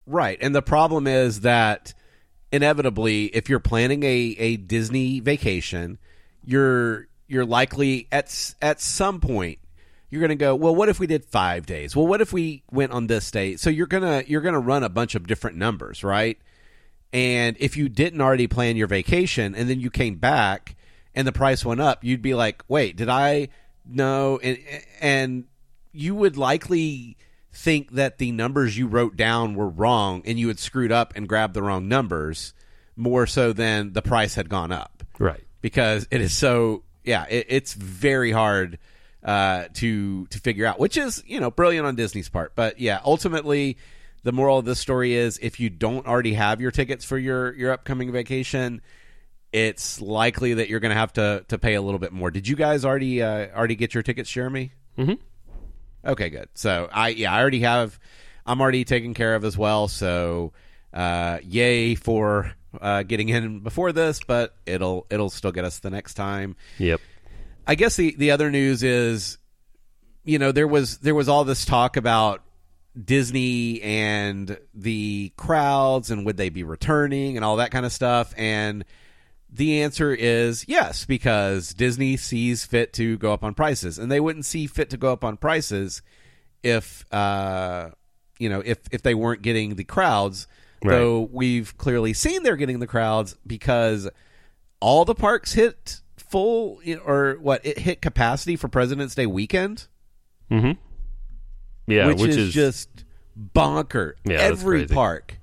Right. 0.07 0.39
And 0.41 0.55
the 0.55 0.63
problem 0.63 1.07
is 1.07 1.41
that 1.41 1.93
inevitably 2.51 3.27
if 3.27 3.49
you're 3.49 3.61
planning 3.61 4.03
a, 4.03 4.37
a 4.39 4.57
Disney 4.57 5.21
vacation, 5.21 5.99
you're 6.45 7.09
you're 7.27 7.45
likely 7.45 8.09
at 8.11 8.55
at 8.63 8.81
some 8.81 9.21
point 9.21 9.59
you're 10.09 10.21
going 10.21 10.31
to 10.31 10.37
go, 10.37 10.55
"Well, 10.55 10.75
what 10.75 10.89
if 10.89 10.99
we 10.99 11.07
did 11.07 11.27
5 11.27 11.67
days? 11.67 11.95
Well, 11.95 12.07
what 12.07 12.23
if 12.23 12.33
we 12.33 12.63
went 12.71 12.93
on 12.93 13.07
this 13.07 13.31
day?" 13.31 13.57
So 13.57 13.69
you're 13.69 13.87
going 13.87 14.03
to 14.03 14.29
you're 14.31 14.41
going 14.41 14.55
to 14.55 14.61
run 14.61 14.83
a 14.83 14.89
bunch 14.89 15.15
of 15.15 15.27
different 15.27 15.59
numbers, 15.59 16.03
right? 16.03 16.39
And 17.13 17.57
if 17.61 17.77
you 17.77 17.91
didn't 17.91 18.21
already 18.21 18.47
plan 18.47 18.77
your 18.77 18.87
vacation 18.87 19.55
and 19.55 19.69
then 19.69 19.81
you 19.81 19.91
came 19.91 20.17
back 20.17 20.77
and 21.15 21.27
the 21.27 21.33
price 21.33 21.65
went 21.65 21.81
up, 21.81 22.03
you'd 22.03 22.23
be 22.23 22.35
like, 22.35 22.65
"Wait, 22.69 22.97
did 22.97 23.11
I 23.11 23.49
no?" 23.89 24.39
And 24.39 24.59
and 25.01 25.45
you 25.93 26.15
would 26.15 26.37
likely 26.37 27.17
think 27.53 27.93
that 27.93 28.19
the 28.19 28.31
numbers 28.31 28.77
you 28.79 28.87
wrote 28.87 29.17
down 29.17 29.55
were 29.55 29.69
wrong 29.69 30.23
and 30.25 30.39
you 30.39 30.49
had 30.49 30.59
screwed 30.59 30.93
up 30.93 31.13
and 31.17 31.29
grabbed 31.29 31.55
the 31.55 31.63
wrong 31.63 31.89
numbers 31.89 32.53
more 32.95 33.27
so 33.27 33.53
than 33.53 33.93
the 33.95 34.03
price 34.03 34.35
had 34.35 34.49
gone 34.49 34.71
up 34.71 35.03
Right. 35.19 35.43
because 35.61 36.07
it 36.11 36.21
is 36.21 36.33
so 36.37 36.83
yeah 37.05 37.25
it, 37.29 37.47
it's 37.49 37.73
very 37.73 38.31
hard 38.31 38.79
uh, 39.25 39.65
to 39.75 40.27
to 40.27 40.39
figure 40.39 40.67
out 40.67 40.79
which 40.79 40.97
is 40.97 41.25
you 41.27 41.41
know 41.41 41.51
brilliant 41.51 41.87
on 41.87 41.97
disney's 41.97 42.29
part 42.29 42.53
but 42.55 42.79
yeah 42.79 43.01
ultimately 43.05 43.77
the 44.23 44.33
moral 44.33 44.59
of 44.59 44.65
this 44.65 44.79
story 44.79 45.15
is 45.15 45.39
if 45.43 45.59
you 45.59 45.71
don't 45.71 46.07
already 46.07 46.35
have 46.35 46.61
your 46.61 46.71
tickets 46.71 47.05
for 47.05 47.19
your 47.19 47.55
your 47.55 47.73
upcoming 47.73 48.13
vacation 48.13 48.81
it's 49.53 50.01
likely 50.01 50.55
that 50.55 50.69
you're 50.69 50.81
going 50.81 50.91
to 50.91 50.99
have 50.99 51.13
to 51.15 51.45
to 51.49 51.59
pay 51.59 51.75
a 51.75 51.83
little 51.83 51.99
bit 51.99 52.13
more 52.13 52.31
did 52.31 52.47
you 52.47 52.55
guys 52.57 52.85
already 52.85 53.23
uh, 53.23 53.47
already 53.57 53.75
get 53.77 53.95
your 53.95 54.03
tickets 54.03 54.31
jeremy 54.31 54.73
Mhm. 54.99 55.19
Okay, 56.05 56.31
good. 56.31 56.49
So 56.55 56.89
I 56.93 57.09
yeah, 57.09 57.33
I 57.33 57.41
already 57.41 57.61
have. 57.61 57.99
I'm 58.47 58.61
already 58.61 58.85
taken 58.85 59.15
care 59.15 59.35
of 59.35 59.45
as 59.45 59.57
well. 59.59 59.89
So 59.89 60.53
uh, 60.93 61.39
yay 61.43 61.95
for 61.95 62.53
uh, 62.81 63.03
getting 63.03 63.29
in 63.29 63.61
before 63.61 63.93
this, 63.93 64.21
but 64.27 64.55
it'll 64.67 65.07
it'll 65.11 65.31
still 65.31 65.53
get 65.53 65.65
us 65.65 65.79
the 65.81 65.91
next 65.91 66.15
time. 66.15 66.57
Yep. 66.79 67.01
I 67.67 67.75
guess 67.75 67.97
the 67.97 68.15
the 68.17 68.31
other 68.31 68.51
news 68.51 68.83
is, 68.83 69.39
you 70.25 70.39
know, 70.39 70.51
there 70.53 70.69
was 70.69 70.99
there 70.99 71.15
was 71.15 71.29
all 71.29 71.45
this 71.45 71.65
talk 71.65 71.97
about 71.97 72.43
Disney 73.03 73.81
and 73.83 74.59
the 74.75 75.33
crowds 75.37 76.11
and 76.11 76.25
would 76.27 76.37
they 76.37 76.49
be 76.49 76.65
returning 76.65 77.37
and 77.37 77.45
all 77.45 77.57
that 77.57 77.71
kind 77.71 77.87
of 77.87 77.93
stuff 77.93 78.33
and 78.37 78.85
the 79.51 79.83
answer 79.83 80.13
is 80.15 80.65
yes 80.69 81.05
because 81.05 81.73
Disney 81.75 82.17
sees 82.17 82.65
fit 82.65 82.93
to 82.95 83.17
go 83.19 83.33
up 83.33 83.43
on 83.43 83.55
prices 83.55 83.99
and 83.99 84.11
they 84.11 84.21
wouldn't 84.21 84.45
see 84.45 84.67
fit 84.67 84.91
to 84.91 84.97
go 84.97 85.13
up 85.13 85.25
on 85.25 85.37
prices 85.37 86.03
if 86.63 87.05
uh 87.13 87.91
you 88.39 88.49
know 88.49 88.63
if 88.65 88.79
if 88.93 89.03
they 89.03 89.15
weren't 89.15 89.43
getting 89.43 89.75
the 89.77 89.85
crowds 89.85 90.47
Right. 90.85 90.93
though 90.93 91.29
we've 91.33 91.77
clearly 91.77 92.13
seen 92.13 92.43
they're 92.45 92.57
getting 92.57 92.79
the 92.79 92.87
crowds 92.87 93.37
because 93.47 94.09
all 94.81 95.05
the 95.05 95.15
parks 95.15 95.55
hit 95.55 96.03
full 96.17 96.81
or 97.05 97.37
what 97.41 97.65
it 97.67 97.79
hit 97.81 98.01
capacity 98.01 98.55
for 98.55 98.69
President's 98.69 99.15
Day 99.15 99.27
weekend 99.27 99.89
Mm-hmm. 100.51 100.73
Yeah, 101.87 102.07
which, 102.09 102.21
which, 102.21 102.37
is, 102.37 102.53
just 102.53 103.05
bonker. 103.35 104.17
Yeah, 104.25 104.39
every 104.39 104.87
park, 104.87 105.38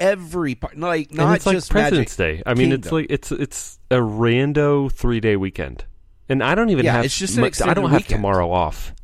every 0.00 0.54
park, 0.56 0.72
like 0.76 1.08
and 1.10 1.18
not 1.18 1.36
it's 1.36 1.46
like 1.46 1.56
just 1.56 1.70
President's 1.70 2.18
Magic 2.18 2.38
Day. 2.38 2.42
I 2.50 2.54
mean, 2.54 2.72
it's 2.72 2.90
like 2.90 3.06
it's 3.10 3.30
it's 3.30 3.78
a 3.90 3.96
rando 3.96 4.90
three 4.90 5.20
day 5.20 5.36
weekend, 5.36 5.84
and 6.28 6.42
I 6.42 6.54
don't 6.54 6.70
even 6.70 6.84
Yeah, 6.84 6.94
have. 6.94 7.04
it's 7.04 7.16
just 7.16 7.36
an 7.36 7.42
mu- 7.42 7.50
I 7.64 7.74
don't 7.74 7.90
have 7.90 8.00
weekend. 8.00 8.18
tomorrow 8.18 8.50
off. 8.50 8.94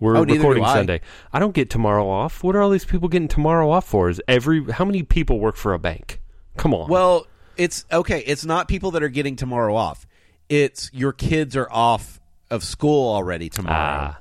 We're 0.00 0.16
Oh, 0.16 0.24
recording 0.24 0.64
I. 0.64 0.74
Sunday. 0.74 1.00
I 1.32 1.38
don't 1.38 1.54
get 1.54 1.70
tomorrow 1.70 2.08
off. 2.08 2.42
What 2.42 2.56
are 2.56 2.60
all 2.62 2.70
these 2.70 2.84
people 2.84 3.08
getting 3.08 3.28
tomorrow 3.28 3.70
off 3.70 3.86
for? 3.86 4.10
Is 4.10 4.20
every 4.26 4.64
how 4.72 4.84
many 4.84 5.04
people 5.04 5.38
work 5.38 5.54
for 5.56 5.72
a 5.74 5.78
bank? 5.78 6.20
Come 6.56 6.74
on. 6.74 6.88
Well, 6.90 7.26
it's 7.56 7.84
okay. 7.92 8.18
It's 8.26 8.44
not 8.44 8.66
people 8.66 8.90
that 8.90 9.02
are 9.04 9.08
getting 9.08 9.36
tomorrow 9.36 9.76
off. 9.76 10.06
It's 10.48 10.90
your 10.92 11.12
kids 11.12 11.54
are 11.56 11.70
off 11.70 12.20
of 12.50 12.64
school 12.64 13.14
already 13.14 13.48
tomorrow. 13.48 13.76
ah, 13.78 14.18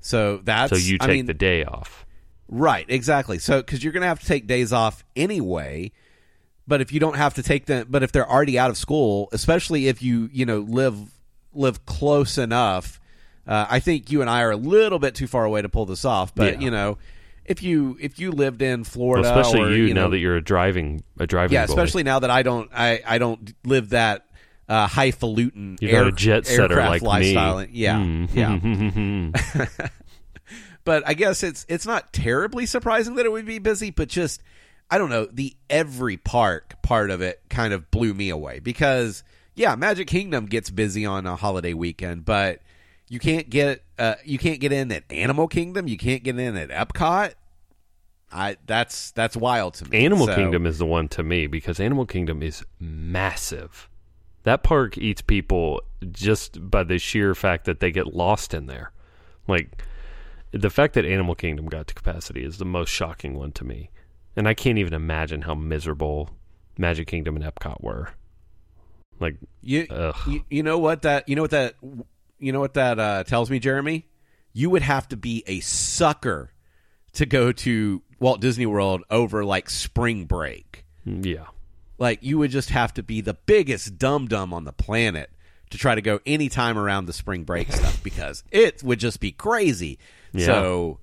so 0.00 0.40
that's 0.44 0.70
so 0.70 0.76
you 0.76 0.98
I 1.00 1.06
take 1.06 1.16
mean, 1.16 1.26
the 1.26 1.34
day 1.34 1.64
off. 1.64 2.04
Right, 2.48 2.86
exactly. 2.88 3.38
So 3.38 3.58
because 3.60 3.84
you're 3.84 3.92
going 3.92 4.02
to 4.02 4.08
have 4.08 4.20
to 4.20 4.26
take 4.26 4.46
days 4.46 4.72
off 4.72 5.04
anyway, 5.14 5.92
but 6.66 6.80
if 6.80 6.92
you 6.92 7.00
don't 7.00 7.16
have 7.16 7.34
to 7.34 7.42
take 7.42 7.66
them, 7.66 7.86
but 7.90 8.02
if 8.02 8.12
they're 8.12 8.28
already 8.28 8.58
out 8.58 8.70
of 8.70 8.76
school, 8.76 9.28
especially 9.32 9.88
if 9.88 10.02
you 10.02 10.28
you 10.32 10.46
know 10.46 10.60
live 10.60 10.96
live 11.52 11.84
close 11.86 12.38
enough, 12.38 13.00
uh, 13.46 13.66
I 13.68 13.80
think 13.80 14.10
you 14.10 14.20
and 14.20 14.30
I 14.30 14.42
are 14.42 14.50
a 14.50 14.56
little 14.56 14.98
bit 14.98 15.14
too 15.14 15.26
far 15.26 15.44
away 15.44 15.62
to 15.62 15.68
pull 15.68 15.86
this 15.86 16.04
off. 16.04 16.34
But 16.34 16.54
Yeah. 16.54 16.60
you 16.60 16.70
know, 16.70 16.98
if 17.44 17.62
you 17.62 17.96
if 18.00 18.18
you 18.18 18.30
lived 18.32 18.62
in 18.62 18.80
Well, 18.80 18.84
Florida, 18.84 19.28
especially 19.28 19.62
or, 19.62 19.70
you, 19.76 19.94
now 19.94 20.04
know, 20.04 20.10
that 20.10 20.18
you're 20.18 20.36
a 20.36 20.42
driving 20.42 21.02
a 21.18 21.26
driving. 21.26 21.54
yeah, 21.54 21.64
especially 21.64 22.02
now 22.02 22.18
that 22.20 22.30
I 22.30 22.42
don't 22.42 22.70
I 22.74 23.00
I 23.06 23.18
don't 23.18 23.52
live 23.64 23.90
that. 23.90 24.24
Uh, 24.70 24.86
highfalutin 24.86 25.78
You 25.80 25.90
got 25.90 25.96
air- 26.02 26.08
a 26.08 26.12
jet 26.12 26.44
setter 26.46 26.76
like 26.76 27.00
me. 27.00 27.08
lifestyle. 27.08 27.64
Yeah, 27.64 27.96
Mm. 28.00 29.32
yeah. 29.72 29.88
but 30.88 31.02
I 31.06 31.12
guess 31.12 31.42
it's 31.42 31.66
it's 31.68 31.84
not 31.84 32.14
terribly 32.14 32.64
surprising 32.64 33.16
that 33.16 33.26
it 33.26 33.28
would 33.30 33.44
be 33.44 33.58
busy, 33.58 33.90
but 33.90 34.08
just 34.08 34.42
I 34.90 34.96
don't 34.96 35.10
know 35.10 35.26
the 35.30 35.54
every 35.68 36.16
park 36.16 36.80
part 36.80 37.10
of 37.10 37.20
it 37.20 37.42
kind 37.50 37.74
of 37.74 37.90
blew 37.90 38.14
me 38.14 38.30
away 38.30 38.58
because 38.58 39.22
yeah, 39.54 39.74
Magic 39.74 40.08
Kingdom 40.08 40.46
gets 40.46 40.70
busy 40.70 41.04
on 41.04 41.26
a 41.26 41.36
holiday 41.36 41.74
weekend, 41.74 42.24
but 42.24 42.60
you 43.06 43.18
can't 43.18 43.50
get 43.50 43.84
uh, 43.98 44.14
you 44.24 44.38
can't 44.38 44.60
get 44.60 44.72
in 44.72 44.90
at 44.90 45.04
Animal 45.12 45.46
Kingdom, 45.46 45.88
you 45.88 45.98
can't 45.98 46.22
get 46.22 46.38
in 46.38 46.56
at 46.56 46.70
Epcot. 46.70 47.34
I 48.32 48.56
that's 48.64 49.10
that's 49.10 49.36
wild 49.36 49.74
to 49.74 49.90
me. 49.90 50.06
Animal 50.06 50.28
So- 50.28 50.36
Kingdom 50.36 50.64
is 50.64 50.78
the 50.78 50.86
one 50.86 51.08
to 51.08 51.22
me 51.22 51.48
because 51.48 51.78
Animal 51.80 52.06
Kingdom 52.06 52.42
is 52.42 52.64
massive. 52.80 53.90
That 54.44 54.62
park 54.62 54.96
eats 54.96 55.20
people 55.20 55.82
just 56.10 56.70
by 56.70 56.82
the 56.82 56.98
sheer 56.98 57.34
fact 57.34 57.66
that 57.66 57.80
they 57.80 57.90
get 57.92 58.14
lost 58.14 58.54
in 58.54 58.64
there. 58.64 58.90
Like 59.46 59.82
the 60.52 60.70
fact 60.70 60.94
that 60.94 61.04
Animal 61.04 61.34
Kingdom 61.34 61.66
got 61.66 61.86
to 61.88 61.94
capacity 61.94 62.44
is 62.44 62.58
the 62.58 62.64
most 62.64 62.90
shocking 62.90 63.34
one 63.34 63.52
to 63.52 63.64
me. 63.64 63.90
And 64.36 64.48
I 64.48 64.54
can't 64.54 64.78
even 64.78 64.94
imagine 64.94 65.42
how 65.42 65.54
miserable 65.54 66.30
Magic 66.78 67.08
Kingdom 67.08 67.36
and 67.36 67.44
Epcot 67.44 67.82
were. 67.82 68.10
Like 69.20 69.36
You, 69.62 69.86
you 70.26 70.44
you 70.48 70.62
know 70.62 70.78
what 70.78 71.02
that 71.02 71.28
you 71.28 71.34
know 71.34 71.42
what 71.42 71.50
that 71.50 71.74
you 72.38 72.52
know 72.52 72.60
what 72.60 72.74
that 72.74 72.98
uh, 72.98 73.24
tells 73.24 73.50
me, 73.50 73.58
Jeremy? 73.58 74.06
You 74.52 74.70
would 74.70 74.82
have 74.82 75.08
to 75.08 75.16
be 75.16 75.42
a 75.46 75.60
sucker 75.60 76.52
to 77.14 77.26
go 77.26 77.52
to 77.52 78.02
Walt 78.20 78.40
Disney 78.40 78.66
World 78.66 79.02
over 79.10 79.44
like 79.44 79.70
spring 79.70 80.24
break. 80.24 80.84
yeah. 81.04 81.46
Like 81.98 82.22
you 82.22 82.38
would 82.38 82.52
just 82.52 82.70
have 82.70 82.94
to 82.94 83.02
be 83.02 83.20
the 83.20 83.34
biggest 83.34 83.98
dum 83.98 84.28
dum 84.28 84.54
on 84.54 84.64
the 84.64 84.72
planet 84.72 85.30
to 85.70 85.78
try 85.78 85.96
to 85.96 86.00
go 86.00 86.20
any 86.24 86.48
time 86.48 86.78
around 86.78 87.06
the 87.06 87.12
spring 87.12 87.42
break 87.42 87.72
stuff 87.72 88.02
because 88.04 88.44
it 88.52 88.82
would 88.84 89.00
just 89.00 89.18
be 89.18 89.32
crazy. 89.32 89.98
Yeah. 90.32 90.46
So 90.46 90.98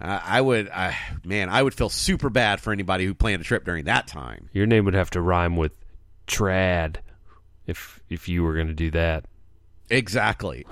uh, 0.00 0.20
I 0.22 0.40
would, 0.40 0.68
I, 0.70 0.96
man, 1.24 1.48
I 1.48 1.62
would 1.62 1.74
feel 1.74 1.88
super 1.88 2.30
bad 2.30 2.60
for 2.60 2.72
anybody 2.72 3.06
who 3.06 3.14
planned 3.14 3.40
a 3.40 3.44
trip 3.44 3.64
during 3.64 3.84
that 3.84 4.06
time. 4.06 4.48
Your 4.52 4.66
name 4.66 4.84
would 4.84 4.94
have 4.94 5.10
to 5.10 5.20
rhyme 5.20 5.56
with 5.56 5.72
trad 6.26 6.96
if 7.66 8.00
if 8.08 8.28
you 8.28 8.42
were 8.42 8.54
going 8.54 8.68
to 8.68 8.74
do 8.74 8.90
that. 8.92 9.26
Exactly. 9.90 10.66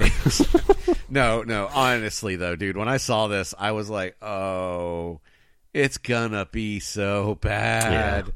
no, 1.10 1.42
no. 1.42 1.68
Honestly, 1.72 2.36
though, 2.36 2.56
dude, 2.56 2.76
when 2.76 2.88
I 2.88 2.96
saw 2.96 3.28
this, 3.28 3.54
I 3.58 3.72
was 3.72 3.90
like, 3.90 4.16
"Oh, 4.22 5.20
it's 5.74 5.98
gonna 5.98 6.46
be 6.46 6.80
so 6.80 7.36
bad." 7.36 8.32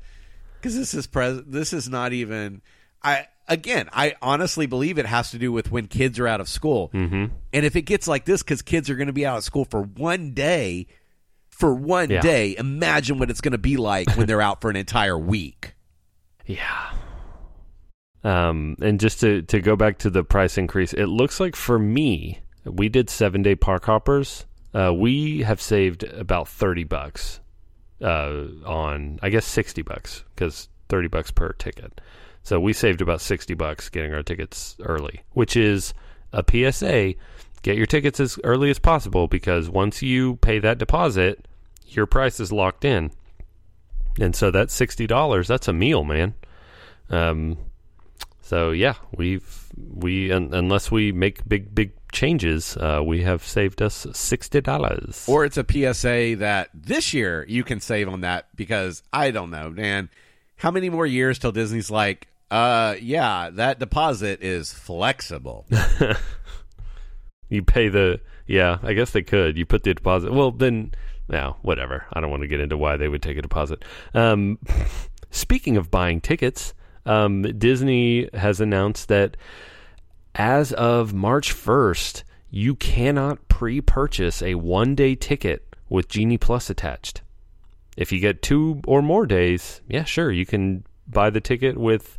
Because 0.56 0.76
this 0.76 0.94
is 0.94 1.06
pres. 1.06 1.42
This 1.46 1.72
is 1.72 1.88
not 1.88 2.12
even. 2.12 2.60
I 3.02 3.26
again, 3.48 3.88
I 3.92 4.14
honestly 4.22 4.66
believe 4.66 4.98
it 4.98 5.06
has 5.06 5.30
to 5.30 5.38
do 5.38 5.52
with 5.52 5.70
when 5.70 5.86
kids 5.86 6.18
are 6.18 6.26
out 6.26 6.40
of 6.40 6.48
school, 6.48 6.90
mm-hmm. 6.92 7.26
and 7.52 7.66
if 7.66 7.76
it 7.76 7.82
gets 7.82 8.06
like 8.08 8.24
this, 8.24 8.42
because 8.42 8.62
kids 8.62 8.90
are 8.90 8.96
going 8.96 9.06
to 9.08 9.12
be 9.12 9.26
out 9.26 9.38
of 9.38 9.44
school 9.44 9.64
for 9.64 9.82
one 9.82 10.32
day, 10.32 10.86
for 11.48 11.74
one 11.74 12.10
Yeah. 12.10 12.20
day. 12.20 12.54
Imagine 12.58 13.18
what 13.18 13.30
it's 13.30 13.40
going 13.40 13.52
to 13.52 13.58
be 13.58 13.76
like 13.76 14.10
when 14.16 14.26
they're 14.26 14.42
out 14.42 14.60
for 14.60 14.70
an 14.70 14.76
entire 14.76 15.18
week. 15.18 15.72
Yeah. 16.48 16.92
Um, 18.22 18.76
and 18.80 19.00
just 19.00 19.20
to, 19.20 19.42
to 19.42 19.60
go 19.60 19.74
back 19.74 19.98
to 19.98 20.10
the 20.10 20.22
price 20.22 20.58
increase, 20.58 20.92
it 20.92 21.06
looks 21.06 21.40
like 21.40 21.56
for 21.56 21.76
me, 21.76 22.40
we 22.64 22.88
did 22.88 23.10
seven 23.10 23.42
day 23.42 23.56
park 23.56 23.84
hoppers. 23.84 24.46
Uh, 24.72 24.92
we 24.94 25.42
have 25.42 25.60
saved 25.60 26.04
about 26.04 26.46
30 26.48 26.84
bucks 26.84 27.40
uh, 28.00 28.44
on, 28.64 29.18
I 29.22 29.30
guess, 29.30 29.44
60 29.46 29.82
bucks 29.82 30.22
because 30.34 30.68
30 30.88 31.08
bucks 31.08 31.30
per 31.32 31.52
ticket. 31.52 32.00
So 32.46 32.60
we 32.60 32.74
saved 32.74 33.00
about 33.00 33.20
60 33.20 33.54
bucks 33.54 33.88
getting 33.88 34.14
our 34.14 34.22
tickets 34.22 34.76
early, 34.78 35.22
which 35.32 35.56
is 35.56 35.92
a 36.32 36.44
PSA. 36.48 37.14
Get 37.62 37.76
your 37.76 37.86
tickets 37.86 38.20
as 38.20 38.38
early 38.44 38.70
as 38.70 38.78
possible 38.78 39.26
because 39.26 39.68
once 39.68 40.00
you 40.00 40.36
pay 40.36 40.60
that 40.60 40.78
deposit, 40.78 41.48
your 41.86 42.06
price 42.06 42.38
is 42.38 42.52
locked 42.52 42.84
in. 42.84 43.10
And 44.20 44.36
so 44.36 44.52
that's 44.52 44.72
sixty 44.72 45.08
dollars. 45.08 45.48
That's 45.48 45.66
a 45.66 45.72
meal, 45.72 46.04
man. 46.04 46.34
Um, 47.10 47.58
so 48.42 48.70
yeah, 48.70 48.94
we've 49.16 49.66
we 49.76 50.30
un, 50.30 50.50
unless 50.52 50.88
we 50.88 51.10
make 51.10 51.48
big 51.48 51.74
big 51.74 51.94
changes, 52.12 52.76
uh, 52.76 53.02
we 53.04 53.22
have 53.22 53.42
saved 53.42 53.82
us 53.82 54.06
sixty 54.12 54.60
dollars. 54.60 55.24
Or 55.26 55.44
it's 55.44 55.56
a 55.56 55.66
PSA 55.68 56.36
that 56.36 56.70
this 56.72 57.12
year 57.12 57.44
you 57.48 57.64
can 57.64 57.80
save 57.80 58.08
on 58.08 58.20
that 58.20 58.46
because 58.54 59.02
I 59.12 59.32
don't 59.32 59.50
know, 59.50 59.68
man. 59.68 60.10
How 60.58 60.70
many 60.70 60.88
more 60.88 61.06
years 61.06 61.40
till 61.40 61.52
Disney's 61.52 61.90
like, 61.90 62.28
uh, 62.50 62.96
yeah, 63.00 63.50
that 63.50 63.78
deposit 63.78 64.42
is 64.42 64.72
flexible. 64.72 65.66
you 67.48 67.62
pay 67.62 67.88
the 67.88 68.20
yeah. 68.46 68.78
I 68.82 68.92
guess 68.92 69.10
they 69.10 69.22
could. 69.22 69.56
You 69.56 69.66
put 69.66 69.82
the 69.82 69.94
deposit. 69.94 70.32
Well, 70.32 70.52
then 70.52 70.94
now 71.28 71.56
whatever. 71.62 72.06
I 72.12 72.20
don't 72.20 72.30
want 72.30 72.42
to 72.42 72.48
get 72.48 72.60
into 72.60 72.76
why 72.76 72.96
they 72.96 73.08
would 73.08 73.22
take 73.22 73.36
a 73.36 73.42
deposit. 73.42 73.84
Um, 74.14 74.58
speaking 75.30 75.76
of 75.76 75.90
buying 75.90 76.20
tickets, 76.20 76.74
um, 77.04 77.42
Disney 77.42 78.28
has 78.32 78.60
announced 78.60 79.08
that 79.08 79.36
as 80.34 80.72
of 80.72 81.14
March 81.14 81.54
1st, 81.54 82.22
you 82.50 82.74
cannot 82.74 83.48
pre 83.48 83.80
purchase 83.80 84.42
a 84.42 84.54
one 84.54 84.94
day 84.94 85.14
ticket 85.14 85.74
with 85.88 86.08
Genie 86.08 86.38
Plus 86.38 86.70
attached. 86.70 87.22
If 87.96 88.12
you 88.12 88.20
get 88.20 88.42
two 88.42 88.82
or 88.86 89.02
more 89.02 89.26
days, 89.26 89.80
yeah, 89.88 90.04
sure, 90.04 90.30
you 90.30 90.44
can 90.44 90.84
buy 91.08 91.30
the 91.30 91.40
ticket 91.40 91.76
with 91.76 92.18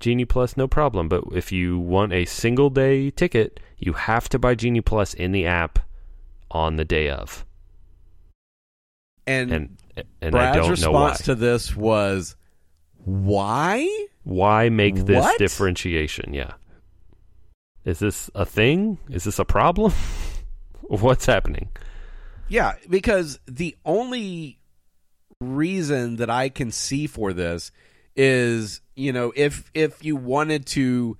Genie 0.00 0.24
Plus, 0.24 0.56
no 0.56 0.66
problem. 0.68 1.08
But 1.08 1.24
if 1.32 1.52
you 1.52 1.78
want 1.78 2.12
a 2.12 2.24
single 2.24 2.70
day 2.70 3.10
ticket, 3.10 3.60
you 3.78 3.94
have 3.94 4.28
to 4.30 4.38
buy 4.38 4.54
Genie 4.54 4.80
Plus 4.80 5.14
in 5.14 5.32
the 5.32 5.46
app 5.46 5.78
on 6.50 6.76
the 6.76 6.84
day 6.84 7.08
of. 7.10 7.44
And, 9.26 9.52
And 9.52 9.76
and 10.20 10.36
I 10.36 10.52
Brad's 10.52 10.56
don't 10.66 10.80
know 10.82 10.92
why. 10.92 11.08
response 11.10 11.26
to 11.26 11.34
this 11.34 11.74
was, 11.74 12.36
why? 13.04 14.06
why 14.24 14.68
make 14.68 14.94
this 15.06 15.22
What? 15.22 15.38
differentiation? 15.38 16.32
Yeah. 16.32 16.52
Is 17.84 17.98
this 18.00 18.30
a 18.34 18.44
thing? 18.44 18.98
Is 19.10 19.24
this 19.24 19.38
a 19.38 19.44
problem? 19.44 19.92
What's 20.82 21.26
happening? 21.26 21.68
Yeah, 22.48 22.74
because 22.88 23.40
the 23.46 23.76
only 23.84 24.58
reason 25.40 26.16
that 26.16 26.30
I 26.30 26.48
can 26.48 26.70
see 26.70 27.06
for 27.06 27.32
this 27.32 27.70
is, 28.16 28.80
you 28.94 29.12
know, 29.12 29.32
if 29.36 29.70
if 29.74 30.04
you 30.04 30.16
wanted 30.16 30.66
to 30.66 31.16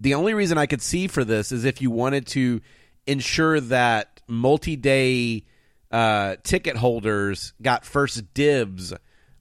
the 0.00 0.14
only 0.14 0.34
reason 0.34 0.58
I 0.58 0.66
could 0.66 0.82
see 0.82 1.06
for 1.06 1.24
this 1.24 1.52
is 1.52 1.64
if 1.64 1.80
you 1.82 1.90
wanted 1.90 2.26
to 2.28 2.60
ensure 3.06 3.60
that 3.60 4.20
multi-day 4.26 5.44
uh, 5.90 6.36
ticket 6.42 6.76
holders 6.76 7.52
got 7.62 7.84
first 7.84 8.34
dibs 8.34 8.92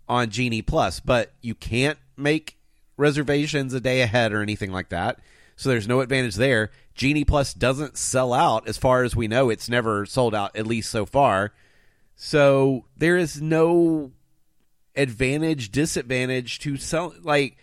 on 0.08 0.30
Genie 0.30 0.62
Plus, 0.62 1.00
but 1.00 1.34
you 1.42 1.56
can't 1.56 1.98
make 2.16 2.58
reservations 2.98 3.74
a 3.74 3.82
day 3.82 4.02
ahead 4.02 4.32
or 4.32 4.42
anything 4.42 4.72
like 4.72 4.90
that. 4.90 5.20
So 5.58 5.70
there's 5.70 5.88
no 5.88 6.02
advantage 6.02 6.36
there. 6.36 6.72
Genie 6.94 7.26
Plus 7.26 7.54
doesn't 7.54 7.98
sell 7.98 8.34
out 8.34 8.68
as 8.68 8.78
far 8.78 9.04
as 9.04 9.16
we 9.16 9.28
know. 9.28 9.50
It's 9.50 9.70
never 9.70 10.06
sold 10.06 10.36
out 10.36 10.56
at 10.56 10.68
least 10.68 10.92
so 10.92 11.06
far. 11.06 11.54
So 12.16 12.86
there 12.96 13.18
is 13.18 13.42
no 13.42 14.12
advantage 14.98 15.72
disadvantage 15.72 16.60
to 16.60 16.78
sell 16.78 17.14
like 17.24 17.58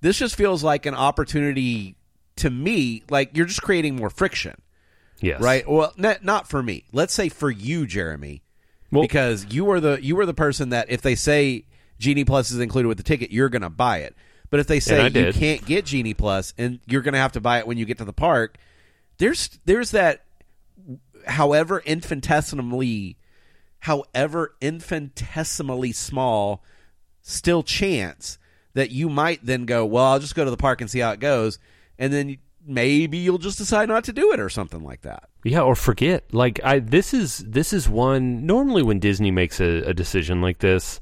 this 0.00 0.18
just 0.18 0.34
feels 0.34 0.64
like 0.64 0.84
an 0.86 0.94
opportunity 0.94 1.96
to 2.36 2.50
me 2.50 3.02
like 3.08 3.36
you're 3.36 3.46
just 3.46 3.62
creating 3.62 3.96
more 3.96 4.10
friction. 4.10 4.60
Yes. 5.20 5.40
Right? 5.40 5.68
Well, 5.68 5.92
not, 5.96 6.24
not 6.24 6.48
for 6.48 6.62
me. 6.62 6.84
Let's 6.92 7.14
say 7.14 7.28
for 7.28 7.50
you, 7.50 7.86
Jeremy. 7.86 8.42
Well- 8.90 9.02
because 9.02 9.46
you 9.50 9.70
are 9.70 9.80
the 9.80 10.02
you 10.02 10.18
are 10.20 10.26
the 10.26 10.34
person 10.34 10.70
that 10.70 10.90
if 10.90 11.00
they 11.00 11.14
say 11.14 11.64
Genie 11.98 12.24
Plus 12.24 12.50
is 12.50 12.58
included 12.58 12.88
with 12.88 12.96
the 12.98 13.04
ticket, 13.04 13.30
you're 13.30 13.48
going 13.48 13.62
to 13.62 13.70
buy 13.70 13.98
it. 13.98 14.14
But 14.50 14.60
if 14.60 14.66
they 14.66 14.80
say 14.80 15.08
you 15.08 15.32
can't 15.32 15.64
get 15.64 15.86
Genie 15.86 16.12
Plus 16.12 16.52
and 16.58 16.80
you're 16.86 17.00
going 17.00 17.14
to 17.14 17.20
have 17.20 17.32
to 17.32 17.40
buy 17.40 17.58
it 17.58 17.66
when 17.66 17.78
you 17.78 17.86
get 17.86 17.98
to 17.98 18.04
the 18.04 18.12
park, 18.12 18.58
there's 19.16 19.48
there's 19.64 19.92
that 19.92 20.24
however 21.26 21.80
infinitesimally 21.86 23.16
however 23.78 24.54
infinitesimally 24.60 25.92
small 25.92 26.62
still 27.22 27.62
chance 27.62 28.38
that 28.74 28.90
you 28.90 29.08
might 29.08 29.44
then 29.44 29.64
go, 29.64 29.84
well, 29.84 30.06
I'll 30.06 30.18
just 30.18 30.34
go 30.34 30.44
to 30.44 30.50
the 30.50 30.56
park 30.56 30.80
and 30.80 30.90
see 30.90 31.00
how 31.00 31.12
it 31.12 31.20
goes, 31.20 31.58
and 31.98 32.12
then 32.12 32.38
maybe 32.66 33.18
you'll 33.18 33.38
just 33.38 33.58
decide 33.58 33.88
not 33.88 34.04
to 34.04 34.12
do 34.12 34.32
it 34.32 34.40
or 34.40 34.48
something 34.48 34.82
like 34.82 35.02
that. 35.02 35.28
Yeah, 35.44 35.62
or 35.62 35.74
forget. 35.74 36.32
Like 36.32 36.60
I 36.64 36.78
this 36.78 37.12
is 37.12 37.38
this 37.38 37.72
is 37.72 37.88
one 37.88 38.46
normally 38.46 38.82
when 38.82 39.00
Disney 39.00 39.30
makes 39.30 39.60
a, 39.60 39.82
a 39.82 39.94
decision 39.94 40.40
like 40.40 40.58
this, 40.58 41.00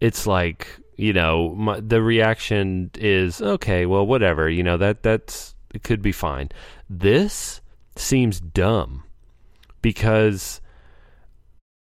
it's 0.00 0.26
like, 0.26 0.68
you 0.96 1.12
know, 1.12 1.54
my, 1.54 1.80
the 1.80 2.02
reaction 2.02 2.90
is 2.94 3.42
okay, 3.42 3.86
well 3.86 4.06
whatever, 4.06 4.48
you 4.48 4.62
know, 4.62 4.76
that 4.76 5.02
that's 5.02 5.54
it 5.74 5.82
could 5.82 6.02
be 6.02 6.12
fine. 6.12 6.50
This 6.88 7.60
seems 7.96 8.40
dumb 8.40 9.04
because 9.80 10.60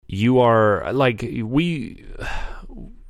you 0.08 0.40
are 0.40 0.92
like 0.94 1.22
we 1.44 2.06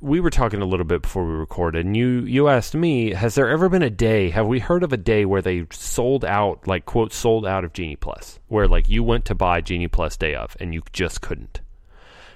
we 0.00 0.20
were 0.20 0.30
talking 0.30 0.62
a 0.62 0.66
little 0.66 0.86
bit 0.86 1.02
before 1.02 1.26
we 1.26 1.32
recorded 1.32 1.84
and 1.84 1.96
you 1.96 2.20
you 2.20 2.48
asked 2.48 2.74
me 2.74 3.12
has 3.12 3.34
there 3.34 3.48
ever 3.48 3.68
been 3.68 3.82
a 3.82 3.90
day 3.90 4.30
have 4.30 4.46
we 4.46 4.60
heard 4.60 4.84
of 4.84 4.92
a 4.92 4.96
day 4.96 5.24
where 5.24 5.42
they 5.42 5.66
sold 5.72 6.24
out 6.24 6.66
like 6.66 6.86
quote 6.86 7.12
sold 7.12 7.44
out 7.44 7.64
of 7.64 7.72
genie 7.72 7.96
plus? 7.96 8.38
Where 8.46 8.68
like 8.68 8.88
you 8.88 9.02
went 9.02 9.24
to 9.26 9.34
buy 9.34 9.60
genie 9.60 9.88
plus 9.88 10.16
day 10.16 10.34
of 10.34 10.56
and 10.60 10.72
you 10.72 10.82
just 10.92 11.20
couldn't. 11.20 11.60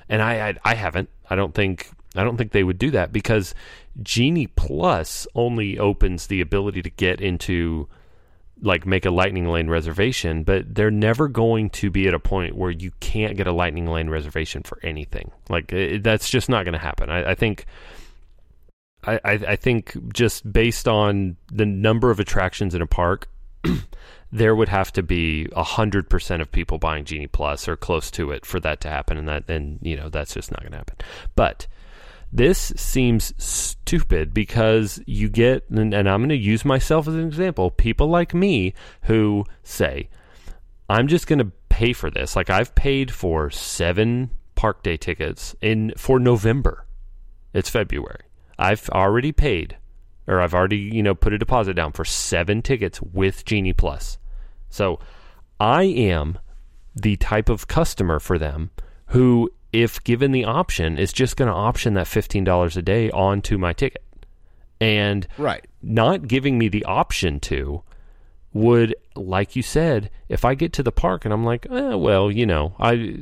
And 0.09 0.21
i 0.21 0.49
i, 0.49 0.55
I 0.65 0.75
haven't. 0.75 1.09
I 1.31 1.37
don't 1.37 1.55
think 1.55 1.91
i 2.17 2.25
don't 2.25 2.37
think 2.37 2.53
they 2.53 2.65
would 2.65 2.79
do 2.79 2.91
that 2.91 3.13
because 3.13 3.55
genie 4.03 4.49
plus 4.49 5.27
only 5.35 5.79
opens 5.79 6.27
the 6.27 6.41
ability 6.41 6.83
to 6.83 6.91
get 6.91 7.21
into 7.21 7.89
like 8.63 8.87
make 8.87 9.05
a 9.05 9.11
lightning 9.11 9.49
lane 9.49 9.69
reservation, 9.69 10.45
but 10.45 10.75
they're 10.75 10.91
never 10.91 11.29
going 11.29 11.69
to 11.71 11.91
be 11.91 12.07
at 12.07 12.15
a 12.15 12.19
point 12.21 12.57
where 12.57 12.71
you 12.71 12.93
can't 13.01 13.37
get 13.37 13.47
a 13.47 13.53
lightning 13.53 13.87
lane 13.87 14.09
reservation 14.09 14.63
for 14.63 14.79
anything. 14.83 15.33
Like 15.49 15.73
it, 15.73 16.03
that's 16.03 16.31
just 16.31 16.49
not 16.49 16.65
going 16.65 16.75
to 16.75 16.79
happen. 16.79 17.11
I, 17.11 17.31
I 17.31 17.35
think. 17.35 17.67
I, 19.05 19.19
I, 19.25 19.57
think 19.57 19.97
just 20.15 20.53
based 20.53 20.87
on 20.87 21.37
the 21.51 21.67
number 21.67 22.13
of 22.13 22.21
attractions 22.21 22.73
in 22.73 22.83
a 22.83 22.87
park, 22.87 23.29
there 24.33 24.55
would 24.55 24.69
have 24.69 24.93
to 24.93 25.03
be 25.03 25.49
a 25.57 25.65
hundred 25.65 26.09
percent 26.09 26.41
of 26.41 26.53
people 26.53 26.79
buying 26.79 27.05
Genie 27.05 27.27
Plus 27.27 27.67
or 27.67 27.77
close 27.77 28.13
to 28.13 28.31
it 28.31 28.47
for 28.47 28.61
that 28.61 28.81
to 28.83 28.89
happen, 28.89 29.19
and 29.19 29.27
that 29.27 29.51
and 29.51 29.81
you 29.83 29.97
know 29.97 30.09
that's 30.09 30.35
just 30.35 30.53
not 30.53 30.61
going 30.61 30.71
to 30.71 30.79
happen. 30.79 30.97
But 31.35 31.67
this 32.33 32.73
seems 32.77 33.35
stupid 33.37 34.33
because 34.33 35.01
you 35.07 35.29
get, 35.29 35.69
and, 35.69 35.95
I'm 35.95 36.21
going 36.21 36.29
to 36.31 36.37
use 36.37 36.65
myself 36.65 37.07
as 37.07 37.15
an 37.15 37.27
example, 37.27 37.71
people 37.71 38.09
like 38.09 38.33
me 38.33 38.73
who 39.03 39.45
say, 39.63 40.09
I'm 40.89 41.09
just 41.09 41.27
going 41.27 41.41
to 41.41 41.53
pay 41.69 41.93
for 41.93 42.11
this. 42.11 42.35
Like 42.35 42.49
I've 42.49 42.75
paid 42.75 43.11
for 43.11 43.51
seven 43.51 44.31
park 44.55 44.83
day 44.83 44.97
tickets 44.97 45.55
in 45.61 45.93
for 45.97 46.19
November. 46.19 46.87
It's 47.53 47.69
February. 47.69 48.25
I've 48.59 48.89
already 48.91 49.33
paid, 49.33 49.77
or 50.27 50.41
I've 50.41 50.55
already, 50.55 50.79
you 50.79 51.03
know, 51.03 51.15
put 51.15 51.33
a 51.35 51.39
deposit 51.39 51.75
down 51.75 51.93
for 51.93 52.05
seven 52.05 52.63
tickets 52.63 53.01
with 53.03 53.45
Genie 53.45 53.73
Plus. 53.73 54.19
So 54.71 55.01
I 55.61 55.83
am 55.83 56.39
the 56.95 57.17
type 57.17 57.49
of 57.49 57.69
customer 57.69 58.19
for 58.21 58.39
them 58.39 58.71
who 59.07 59.51
if 59.73 60.03
given 60.05 60.33
the 60.33 60.45
option, 60.45 60.99
is 60.99 61.13
just 61.13 61.37
going 61.37 61.49
to 61.49 61.55
option 61.55 61.95
that 61.95 62.07
$15 62.07 62.77
a 62.77 62.83
day 62.83 63.11
onto 63.11 63.57
my 63.59 63.73
ticket. 63.73 64.03
And 64.81 65.27
Right. 65.39 65.65
not 65.83 66.27
giving 66.29 66.59
me 66.59 66.69
the 66.69 66.85
option 66.85 67.41
to 67.41 67.83
would, 68.53 68.95
like 69.17 69.57
you 69.57 69.63
said, 69.63 70.11
if 70.29 70.45
I 70.45 70.55
get 70.55 70.73
to 70.75 70.83
the 70.83 70.93
park 70.93 71.25
and 71.25 71.33
I'm 71.33 71.45
like, 71.45 71.67
eh, 71.71 71.95
well, 71.95 72.31
you 72.31 72.45
know, 72.45 72.75
I 72.79 73.17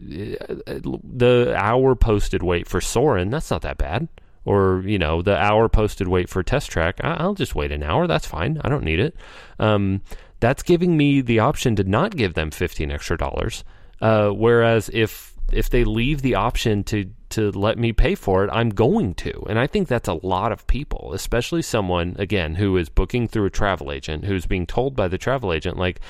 the 1.04 1.54
hour 1.56 1.94
posted 1.94 2.42
wait 2.42 2.66
for 2.66 2.80
Soarin', 2.80 3.30
that's 3.30 3.50
not 3.50 3.62
that 3.62 3.78
bad. 3.78 4.08
Or 4.44 4.82
you 4.86 4.98
know, 4.98 5.22
the 5.22 5.36
hour 5.36 5.68
posted 5.68 6.08
wait 6.08 6.28
for 6.28 6.42
Test 6.42 6.70
Track, 6.70 6.96
I- 7.04 7.14
I'll 7.20 7.34
just 7.34 7.54
wait 7.54 7.70
an 7.72 7.82
hour. 7.82 8.06
That's 8.06 8.26
fine. 8.26 8.60
I 8.64 8.68
don't 8.68 8.84
need 8.84 8.98
it. 8.98 9.14
Um, 9.58 10.00
that's 10.40 10.62
giving 10.62 10.96
me 10.96 11.20
the 11.20 11.38
option 11.40 11.76
to 11.76 11.84
not 11.84 12.16
give 12.16 12.34
them 12.34 12.50
fifteen 12.50 12.90
extra 12.90 13.16
dollars. 13.18 13.62
Uh, 14.00 14.30
whereas 14.30 14.90
if 14.94 15.29
if 15.52 15.70
they 15.70 15.84
leave 15.84 16.22
the 16.22 16.34
option 16.34 16.84
to 16.84 17.10
to 17.30 17.52
let 17.52 17.78
me 17.78 17.92
pay 17.92 18.16
for 18.16 18.44
it, 18.44 18.50
I'm 18.52 18.70
going 18.70 19.14
to. 19.14 19.44
And 19.48 19.58
I 19.58 19.68
think 19.68 19.86
that's 19.86 20.08
a 20.08 20.14
lot 20.14 20.50
of 20.50 20.66
people, 20.66 21.12
especially 21.14 21.62
someone 21.62 22.16
again 22.18 22.56
who 22.56 22.76
is 22.76 22.88
booking 22.88 23.28
through 23.28 23.46
a 23.46 23.50
travel 23.50 23.92
agent 23.92 24.24
who's 24.24 24.46
being 24.46 24.66
told 24.66 24.96
by 24.96 25.06
the 25.06 25.18
travel 25.18 25.52
agent 25.52 25.76
like 25.76 26.00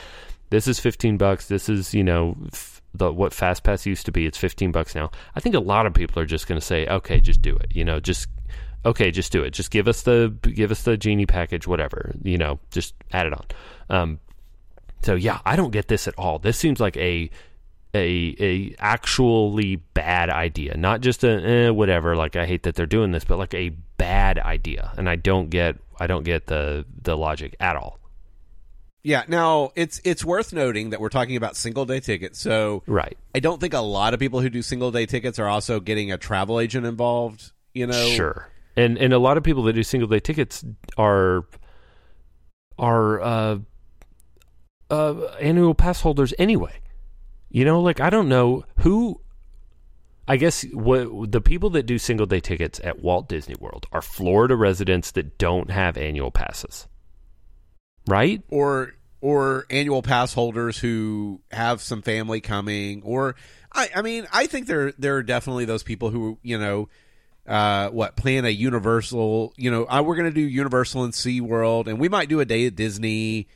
this 0.49 0.67
is 0.67 0.81
15 0.81 1.17
bucks, 1.17 1.47
this 1.47 1.69
is, 1.69 1.95
you 1.95 2.03
know, 2.03 2.37
f- 2.53 2.83
the 2.95 3.13
what 3.13 3.33
FastPass 3.33 3.87
used 3.87 4.07
to 4.07 4.13
be, 4.13 4.27
it's 4.27 4.39
15 4.39 4.73
bucks 4.73 4.95
now. 4.95 5.11
I 5.37 5.41
think 5.41 5.55
a 5.55 5.61
lot 5.61 5.87
of 5.87 5.95
people 5.95 6.21
are 6.21 6.27
just 6.27 6.49
going 6.49 6.61
to 6.61 6.67
say, 6.67 6.87
"Okay, 6.89 7.21
just 7.21 7.41
do 7.41 7.55
it." 7.55 7.69
You 7.73 7.85
know, 7.85 8.01
just 8.01 8.27
okay, 8.85 9.11
just 9.11 9.33
do 9.33 9.43
it. 9.43 9.51
Just 9.51 9.71
give 9.71 9.89
us 9.89 10.03
the 10.03 10.35
give 10.43 10.71
us 10.71 10.83
the 10.83 10.97
genie 10.97 11.27
package 11.27 11.67
whatever, 11.67 12.15
you 12.23 12.39
know, 12.39 12.59
just 12.71 12.95
add 13.13 13.27
it 13.27 13.33
on. 13.33 13.47
Um 13.91 14.21
so 15.03 15.15
yeah, 15.15 15.41
I 15.45 15.57
don't 15.57 15.71
get 15.71 15.89
this 15.89 16.07
at 16.09 16.15
all. 16.19 16.39
This 16.39 16.59
seems 16.59 16.81
like 16.81 16.97
a 16.97 17.31
a 17.95 18.37
a 18.39 18.75
actually 18.79 19.77
bad 19.77 20.31
idea, 20.31 20.77
not 20.77 21.01
just 21.01 21.25
a 21.25 21.43
eh, 21.43 21.71
whatever. 21.71 22.17
Like 22.17 22.37
I 22.37 22.47
hate 22.47 22.63
that 22.65 22.75
they're 22.75 22.87
doing 22.87 23.13
this, 23.13 23.25
but 23.25 23.39
like 23.39 23.55
a 23.55 23.71
bad 23.97 24.39
idea, 24.39 24.93
and 24.97 25.09
I 25.09 25.17
don't 25.17 25.51
get 25.51 25.77
I 25.99 26.07
don't 26.07 26.25
get 26.25 26.47
the 26.47 26.85
the 27.03 27.17
logic 27.17 27.57
at 27.61 27.77
all. 27.77 27.99
Yeah. 29.03 29.25
Now 29.29 29.73
it's 29.75 30.01
it's 30.05 30.25
worth 30.25 30.53
noting 30.53 30.91
that 30.91 31.01
we're 31.01 31.09
talking 31.09 31.37
about 31.37 31.57
single 31.57 31.85
day 31.85 32.01
tickets. 32.01 32.39
So 32.39 32.83
Right? 32.87 33.17
I 33.35 33.41
don't 33.41 33.61
think 33.61 33.75
a 33.75 33.81
lot 33.81 34.15
of 34.15 34.21
people 34.21 34.41
who 34.41 34.51
do 34.51 34.63
single 34.63 34.91
day 34.91 35.07
tickets 35.07 35.39
are 35.39 35.49
also 35.49 35.81
getting 35.81 36.13
a 36.13 36.19
travel 36.19 36.61
agent 36.61 36.87
involved. 36.87 37.53
You 37.73 37.87
know. 37.87 38.07
Sure. 38.09 38.49
And 38.77 38.99
and 38.99 39.13
a 39.13 39.19
lot 39.19 39.37
of 39.37 39.43
people 39.43 39.63
that 39.65 39.73
do 39.73 39.83
single 39.83 40.09
day 40.09 40.21
tickets 40.21 40.65
are 40.97 41.45
are 42.79 43.21
uh, 43.21 43.59
uh, 44.91 45.15
annual 45.41 45.75
pass 45.75 46.01
holders 46.01 46.33
anyway. 46.39 46.73
You 47.51 47.65
know, 47.65 47.81
like 47.81 48.01
I 48.01 48.11
don't 48.11 48.29
know 48.29 48.65
who. 48.79 49.21
I 50.29 50.37
guess 50.37 50.63
what 50.73 51.33
the 51.33 51.41
people 51.41 51.71
that 51.71 51.87
do 51.87 51.99
single 51.99 52.27
day 52.27 52.39
tickets 52.39 52.81
at 52.85 53.03
Walt 53.03 53.29
Disney 53.29 53.57
World 53.59 53.87
are 53.91 54.01
Florida 54.01 54.55
residents 54.55 55.11
that 55.13 55.39
don't 55.39 55.71
have 55.71 55.97
annual 55.97 56.31
passes, 56.31 56.87
right? 58.07 58.41
Or 58.49 58.95
or 59.21 59.67
annual 59.69 60.03
pass 60.03 60.33
holders 60.33 60.79
who 60.79 61.41
have 61.51 61.83
some 61.83 62.03
family 62.03 62.41
coming. 62.41 63.03
Or 63.05 63.35
I 63.73 63.89
I 63.97 64.03
mean 64.03 64.29
I 64.33 64.47
think 64.47 64.69
there 64.69 64.93
there 64.93 65.17
are 65.17 65.23
definitely 65.25 65.65
those 65.65 65.83
people 65.83 66.11
who 66.11 66.39
you 66.43 66.59
know. 66.59 66.89
Uh, 67.47 67.89
what 67.89 68.15
plan 68.15 68.45
a 68.45 68.51
Universal? 68.51 69.55
You 69.57 69.73
know, 69.73 69.85
uh, 69.89 70.03
we're 70.03 70.15
going 70.15 70.29
to 70.29 70.35
do 70.35 70.43
Universal 70.43 71.05
and 71.05 71.13
SeaWorld, 71.13 71.89
and 71.89 71.99
we 71.99 72.09
might 72.09 72.29
do 72.29 72.39
a 72.39 72.45
day 72.45 72.67
at 72.67 72.77
Disney, 72.77 73.49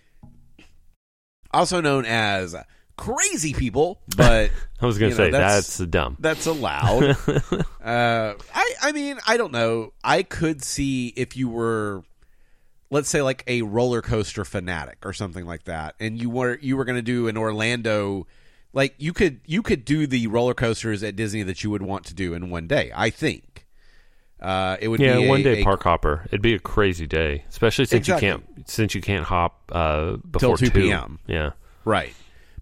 also 1.52 1.80
known 1.80 2.04
as 2.04 2.56
crazy 2.96 3.52
people. 3.54 4.00
But 4.16 4.50
I 4.80 4.86
was 4.86 4.98
going 4.98 5.10
You 5.10 5.16
to 5.16 5.22
know, 5.22 5.26
say 5.28 5.30
that's- 5.32 5.76
that's, 5.78 5.90
dumb. 5.90 6.16
that's 6.20 6.46
allowed. 6.46 7.16
uh, 7.84 8.34
I 8.54 8.72
I 8.82 8.92
mean 8.92 9.18
I 9.26 9.36
don't 9.36 9.52
know. 9.52 9.92
I 10.02 10.22
could 10.22 10.62
see 10.62 11.08
if 11.16 11.36
you 11.36 11.48
were, 11.48 12.02
let's 12.90 13.08
say 13.08 13.22
like 13.22 13.44
a 13.46 13.62
roller 13.62 14.02
coaster 14.02 14.44
fanatic 14.44 14.98
or 15.04 15.12
something 15.12 15.46
like 15.46 15.64
that, 15.64 15.94
and 16.00 16.20
you 16.20 16.30
were 16.30 16.58
you 16.60 16.76
were 16.76 16.84
going 16.84 16.96
to 16.96 17.02
do 17.02 17.28
an 17.28 17.36
Orlando 17.36 18.26
like 18.72 18.94
you 18.98 19.12
could 19.12 19.40
you 19.46 19.62
could 19.62 19.84
do 19.84 20.06
the 20.06 20.26
roller 20.26 20.54
coasters 20.54 21.02
at 21.02 21.16
Disney 21.16 21.42
that 21.44 21.62
you 21.64 21.70
would 21.70 21.82
want 21.82 22.04
to 22.06 22.14
do 22.14 22.34
in 22.34 22.50
one 22.50 22.66
day. 22.66 22.90
I 22.94 23.10
think 23.10 23.66
uh, 24.40 24.76
it 24.80 24.88
would 24.88 25.00
yeah, 25.00 25.16
be 25.16 25.26
a, 25.26 25.28
one 25.28 25.42
day 25.42 25.60
a- 25.60 25.64
park 25.64 25.82
hopper. 25.84 26.22
It'd 26.26 26.42
be 26.42 26.54
a 26.54 26.58
crazy 26.58 27.06
day, 27.06 27.44
especially 27.48 27.86
since 27.86 28.08
Exactly. 28.08 28.28
you 28.28 28.34
can't 28.34 28.68
since 28.68 28.94
you 28.94 29.00
can't 29.00 29.24
hop 29.24 29.70
uh, 29.72 30.16
before 30.16 30.56
2 30.58 30.70
p.m.. 30.70 31.18
Yeah, 31.26 31.52
Right. 31.84 32.14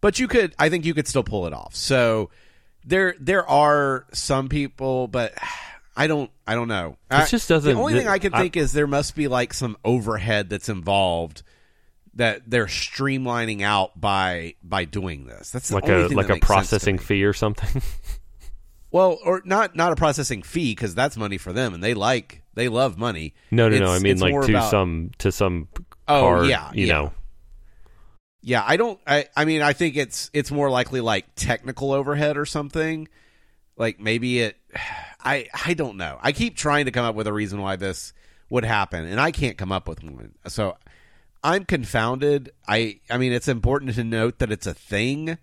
But 0.02 0.18
you 0.18 0.28
could 0.28 0.54
I 0.58 0.68
think 0.68 0.84
you 0.84 0.92
could 0.92 1.08
still 1.08 1.22
pull 1.24 1.46
it 1.46 1.54
off. 1.54 1.74
So 1.74 2.28
there 2.84 3.14
there 3.18 3.48
are 3.48 4.04
some 4.12 4.50
people 4.50 5.08
but 5.08 5.32
I 5.96 6.06
don't 6.08 6.30
I 6.46 6.54
don't 6.54 6.68
know. 6.68 6.96
I- 7.10 7.24
just 7.24 7.48
doesn't- 7.48 7.72
The 7.74 7.78
only 7.80 7.94
thing 7.94 8.08
I 8.08 8.18
can 8.18 8.34
I- 8.34 8.40
think 8.40 8.56
is 8.58 8.72
there 8.74 8.86
must 8.86 9.16
be 9.16 9.28
like 9.28 9.54
some 9.54 9.76
overhead 9.84 10.50
that's 10.50 10.68
involved 10.68 11.42
that 12.14 12.42
they're 12.46 12.66
streamlining 12.66 13.62
out 13.62 13.98
by 13.98 14.54
by 14.62 14.84
doing 14.84 15.24
this. 15.26 15.50
That's 15.50 15.68
the 15.70 15.76
like 15.76 15.84
only 15.84 16.14
a 16.14 16.16
like 16.16 16.26
a 16.28 16.28
makes 16.28 16.28
sense 16.28 16.40
to 16.40 16.46
processing 16.46 16.98
fee 16.98 17.24
or 17.24 17.32
something. 17.32 17.80
Well, 18.90 19.18
or 19.24 19.40
not 19.46 19.74
not 19.74 19.92
a 19.92 19.96
processing 19.96 20.42
fee 20.42 20.72
because 20.74 20.94
that's 20.94 21.16
money 21.16 21.38
for 21.38 21.50
them 21.54 21.72
and 21.72 21.82
they 21.82 21.94
like 21.94 22.42
they 22.52 22.68
love 22.68 22.98
money. 22.98 23.32
no, 23.50 23.70
no, 23.70 23.78
no. 23.78 23.90
I 23.90 23.98
mean 24.00 24.18
like 24.18 24.34
to 24.42 24.50
about- 24.52 24.70
some 24.70 25.12
to 25.18 25.32
some 25.32 25.68
Oh, 26.08 26.20
card. 26.20 26.46
yeah, 26.48 26.70
you 26.74 26.86
yeah. 26.86 26.92
know. 26.94 27.12
Yeah, 28.42 28.64
I 28.66 28.76
don't. 28.76 28.98
I, 29.06 29.26
I 29.36 29.44
mean, 29.44 29.62
I 29.62 29.72
think 29.72 29.96
it's 29.96 30.30
it's 30.32 30.50
more 30.50 30.68
likely 30.68 31.00
like 31.00 31.26
technical 31.36 31.92
overhead 31.92 32.36
or 32.36 32.44
something. 32.44 33.08
Like 33.76 34.00
maybe 34.00 34.40
it. 34.40 34.56
I 35.24 35.46
I 35.66 35.74
don't 35.74 35.96
know. 35.96 36.18
I 36.20 36.32
keep 36.32 36.56
trying 36.56 36.86
to 36.86 36.90
come 36.90 37.04
up 37.04 37.14
with 37.14 37.28
a 37.28 37.32
reason 37.32 37.60
why 37.60 37.76
this 37.76 38.12
would 38.50 38.64
happen, 38.64 39.06
and 39.06 39.20
I 39.20 39.30
can't 39.30 39.56
come 39.56 39.70
up 39.70 39.86
with 39.86 40.02
one. 40.02 40.34
So 40.48 40.76
I'm 41.44 41.64
confounded. 41.64 42.50
I 42.66 42.98
I 43.08 43.18
mean, 43.18 43.32
it's 43.32 43.46
important 43.46 43.94
to 43.94 44.04
note 44.04 44.40
that 44.40 44.50
it's 44.50 44.66
a 44.66 44.74
thing. 44.74 45.38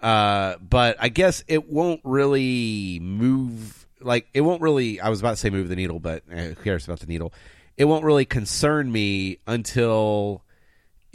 Uh, 0.00 0.56
but 0.58 0.96
I 0.98 1.10
guess 1.10 1.44
it 1.48 1.70
won't 1.70 2.00
really 2.04 2.98
move. 3.00 3.86
Like 4.00 4.26
it 4.32 4.40
won't 4.40 4.62
really. 4.62 4.98
I 5.00 5.10
was 5.10 5.20
about 5.20 5.32
to 5.32 5.36
say 5.36 5.50
move 5.50 5.68
the 5.68 5.76
needle, 5.76 6.00
but 6.00 6.22
eh, 6.30 6.48
who 6.48 6.54
cares 6.54 6.86
about 6.86 7.00
the 7.00 7.06
needle? 7.06 7.34
It 7.76 7.84
won't 7.84 8.04
really 8.04 8.24
concern 8.24 8.90
me 8.90 9.38
until 9.46 10.42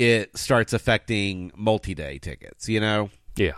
it 0.01 0.35
starts 0.35 0.73
affecting 0.73 1.51
multi-day 1.55 2.17
tickets. 2.17 2.67
You 2.67 2.79
know, 2.79 3.09
Yeah. 3.35 3.53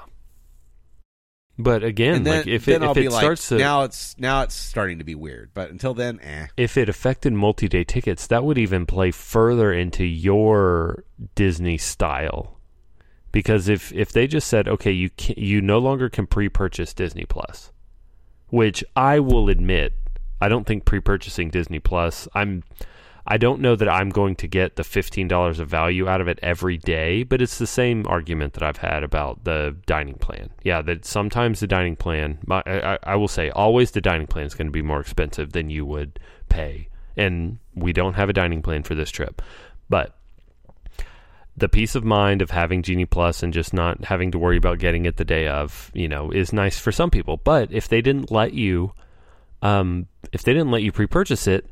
But 1.58 1.84
again, 1.84 2.23
then, 2.23 2.38
like 2.39 2.47
if 2.47 2.67
it, 2.67 2.82
if 2.82 2.97
it 2.97 3.12
like, 3.12 3.21
starts 3.21 3.49
to 3.49 3.58
now 3.60 3.84
it's 3.84 4.17
now 4.17 4.41
it's 4.41 4.56
starting 4.56 4.97
to 4.97 5.03
be 5.03 5.13
weird. 5.13 5.51
But 5.53 5.69
until 5.69 5.93
then, 5.93 6.19
eh. 6.21 6.47
if 6.58 6.77
it 6.77 6.89
affected 6.89 7.32
multi-day 7.34 7.84
tickets, 7.84 8.25
that 8.27 8.43
would 8.43 8.58
even 8.58 8.88
play 8.88 9.12
further 9.12 9.71
into 9.71 10.03
your 10.03 11.06
Disney 11.36 11.77
style. 11.77 12.60
Because 13.32 13.69
if 13.69 13.93
if 13.93 14.12
they 14.12 14.25
just 14.25 14.47
said, 14.47 14.67
okay, 14.67 14.91
you 14.91 15.12
can, 15.12 15.36
you 15.38 15.62
no 15.62 15.77
longer 15.77 16.10
can 16.10 16.25
pre-purchase 16.25 16.91
Disney 16.91 17.25
Plus, 17.25 17.71
which 18.47 18.84
I 18.95 19.19
will 19.19 19.47
admit, 19.47 19.93
I 20.41 20.49
don't 20.49 20.65
think 20.65 20.86
pre-purchasing 20.86 21.51
Disney 21.51 21.79
Plus, 21.79 22.27
I'm 22.34 22.63
I 23.26 23.38
don't 23.38 23.62
know 23.62 23.76
that 23.78 23.88
I'm 23.88 24.10
going 24.10 24.36
to 24.38 24.48
get 24.48 24.76
the 24.76 24.84
$15 24.84 25.60
of 25.60 25.68
value 25.70 26.10
out 26.10 26.20
of 26.20 26.28
it 26.28 26.40
every 26.44 26.78
day, 26.78 27.24
but 27.24 27.42
it's 27.42 27.58
the 27.58 27.68
same 27.68 28.06
argument 28.08 28.54
that 28.54 28.64
I've 28.64 28.78
had 28.78 29.04
about 29.04 29.46
the 29.46 29.78
dining 29.86 30.16
plan. 30.16 30.50
Yeah, 30.64 30.82
that 30.82 31.06
sometimes 31.06 31.62
the 31.62 31.68
dining 31.68 31.96
plan, 31.96 32.40
my, 32.46 32.62
I, 32.66 32.98
I- 33.04 33.16
will 33.16 33.30
say, 33.30 33.50
always 33.50 33.92
the 33.92 34.02
dining 34.02 34.28
plan 34.28 34.46
is 34.46 34.54
going 34.54 34.68
to 34.68 34.72
be 34.72 34.82
more 34.82 35.00
expensive 35.00 35.54
than 35.54 35.70
you 35.70 35.86
would 35.86 36.20
pay. 36.50 36.90
And 37.16 37.60
we 37.76 37.94
don't 37.94 38.16
have 38.16 38.30
a 38.30 38.34
dining 38.34 38.62
plan 38.62 38.84
for 38.84 38.94
this 38.96 39.10
trip. 39.10 39.42
But 39.88 40.18
the 41.56 41.70
peace 41.70 41.96
of 41.96 42.04
mind 42.04 42.42
of 42.42 42.50
having 42.52 42.82
Genie 42.82 43.06
Plus 43.06 43.42
and 43.42 43.54
just 43.54 43.74
not 43.74 44.04
having 44.06 44.32
to 44.32 44.40
worry 44.40 44.58
about 44.58 44.80
getting 44.80 45.06
it 45.06 45.16
the 45.18 45.24
day 45.24 45.48
of, 45.48 45.92
you 45.94 46.10
know, 46.10 46.30
is 46.32 46.52
nice 46.52 46.78
for 46.80 46.92
some 46.92 47.10
people. 47.12 47.38
But 47.38 47.72
if 47.72 47.88
they 47.88 48.02
didn't 48.02 48.32
let 48.32 48.54
you, 48.54 48.92
um, 49.62 50.08
if 50.34 50.44
they 50.44 50.52
didn't 50.52 50.72
let 50.72 50.82
you 50.82 50.92
pre-purchase 50.92 51.48
it, 51.48 51.70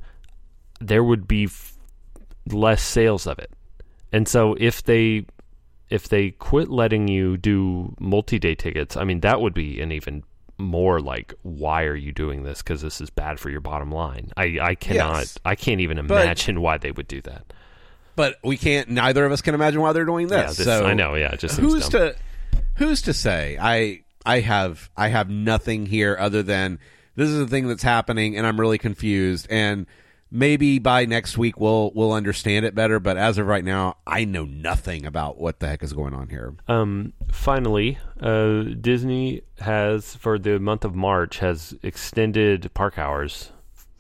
there 0.82 1.04
would 1.04 1.28
be 1.28 1.46
f- 1.46 1.78
less 2.52 2.82
sales 2.82 3.28
of 3.28 3.40
it. 3.40 3.52
And 4.12 4.28
so 4.28 4.56
if 4.60 4.84
they 4.84 5.26
if 5.90 6.08
they 6.10 6.32
quit 6.32 6.70
letting 6.70 7.08
you 7.08 7.38
do 7.38 7.96
multi-day 8.00 8.56
tickets, 8.56 8.98
I 8.98 9.04
mean 9.04 9.20
that 9.22 9.42
would 9.42 9.54
be 9.54 9.82
an 9.82 9.92
even 9.92 10.24
more 10.58 11.00
like 11.02 11.34
why 11.42 11.84
are 11.84 11.96
you 11.96 12.12
doing 12.12 12.44
this 12.44 12.62
because 12.62 12.82
this 12.82 13.02
is 13.02 13.10
bad 13.10 13.40
for 13.40 13.50
your 13.50 13.62
bottom 13.62 13.92
line. 13.92 14.32
I 14.38 14.58
I 14.62 14.76
cannot 14.76 15.20
Yes. 15.20 15.38
I 15.46 15.56
can't 15.56 15.82
even 15.82 16.06
But- 16.08 16.24
imagine 16.26 16.62
why 16.62 16.78
they 16.78 16.92
would 16.92 17.08
do 17.08 17.22
that. 17.22 17.54
But 18.16 18.36
we 18.44 18.58
can't. 18.58 18.90
Neither 18.90 19.26
of 19.26 19.32
us 19.32 19.42
can 19.42 19.56
imagine 19.56 19.80
why 19.82 19.94
they're 19.94 20.06
doing 20.06 20.28
this. 20.28 20.60
Yeah, 20.60 20.66
this, 20.66 20.66
so 20.66 20.86
I 20.86 20.94
know, 20.94 21.16
yeah, 21.16 21.34
just 21.36 21.58
who's 21.58 21.88
dumb. 21.88 22.12
to 22.12 22.16
who's 22.76 23.02
to 23.04 23.14
say? 23.14 23.58
I 23.60 24.02
I 24.26 24.42
have 24.42 24.90
I 24.98 25.08
have 25.08 25.30
nothing 25.30 25.86
here 25.86 26.18
other 26.20 26.44
than 26.44 26.78
this 27.16 27.30
is 27.30 27.38
the 27.40 27.48
thing 27.48 27.68
that's 27.70 27.82
happening, 27.84 28.38
and 28.38 28.46
I'm 28.46 28.60
really 28.60 28.78
confused. 28.78 29.48
And 29.50 29.88
maybe 30.32 30.80
by 30.80 31.06
next 31.06 31.38
week 31.38 31.60
we'll 31.60 31.92
we'll 31.94 32.14
understand 32.14 32.66
it 32.66 32.74
better. 32.74 33.00
But 33.00 33.18
as 33.18 33.38
of 33.38 33.46
right 33.46 33.64
now, 33.64 33.98
I 34.08 34.24
know 34.24 34.46
nothing 34.46 35.06
about 35.06 35.40
what 35.40 35.60
the 35.60 35.68
heck 35.68 35.84
is 35.84 35.94
going 35.94 36.14
on 36.14 36.30
here. 36.30 36.56
Um, 36.68 37.14
finally, 37.32 38.00
uh, 38.22 38.64
Disney 38.80 39.42
has 39.60 40.16
for 40.16 40.40
the 40.40 40.60
month 40.60 40.86
of 40.86 40.96
March 40.96 41.40
has 41.40 41.76
extended 41.84 42.74
park 42.74 42.98
hours. 42.98 43.52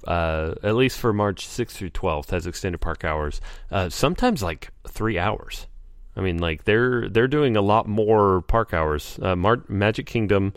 Uh, 0.07 0.55
at 0.63 0.73
least 0.75 0.97
for 0.97 1.13
March 1.13 1.47
6th 1.47 1.73
through 1.73 1.91
12th, 1.91 2.31
has 2.31 2.47
extended 2.47 2.81
park 2.81 3.05
hours. 3.05 3.39
Uh, 3.69 3.87
sometimes 3.87 4.41
like 4.41 4.71
three 4.87 5.19
hours. 5.19 5.67
I 6.15 6.21
mean, 6.21 6.39
like 6.39 6.63
they're 6.63 7.07
they're 7.07 7.27
doing 7.27 7.55
a 7.55 7.61
lot 7.61 7.87
more 7.87 8.41
park 8.41 8.73
hours. 8.73 9.19
Uh, 9.21 9.35
Mar- 9.35 9.63
Magic 9.67 10.07
Kingdom 10.07 10.53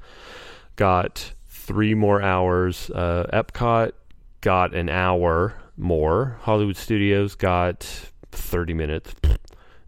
got 0.76 1.32
three 1.46 1.94
more 1.94 2.22
hours. 2.22 2.90
Uh, 2.90 3.26
Epcot 3.32 3.92
got 4.40 4.74
an 4.74 4.88
hour 4.88 5.54
more. 5.76 6.38
Hollywood 6.42 6.76
Studios 6.76 7.34
got 7.34 7.82
30 8.32 8.74
minutes. 8.74 9.14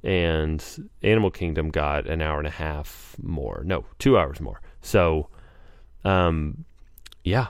And 0.02 0.64
Animal 1.02 1.30
Kingdom 1.30 1.70
got 1.70 2.06
an 2.06 2.22
hour 2.22 2.38
and 2.38 2.46
a 2.46 2.50
half 2.50 3.16
more. 3.20 3.62
No, 3.64 3.86
two 3.98 4.16
hours 4.16 4.40
more. 4.40 4.60
So, 4.80 5.28
um, 6.04 6.64
yeah. 7.24 7.48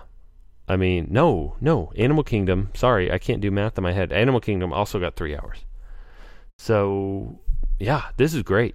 I 0.68 0.76
mean, 0.76 1.08
no, 1.10 1.56
no. 1.60 1.92
Animal 1.96 2.24
Kingdom, 2.24 2.70
sorry, 2.74 3.12
I 3.12 3.18
can't 3.18 3.40
do 3.40 3.50
math 3.50 3.76
in 3.76 3.84
my 3.84 3.92
head. 3.92 4.12
Animal 4.12 4.40
Kingdom 4.40 4.72
also 4.72 4.98
got 4.98 5.16
three 5.16 5.36
hours. 5.36 5.58
So, 6.58 7.38
yeah, 7.78 8.04
this 8.16 8.32
is 8.32 8.42
great. 8.42 8.74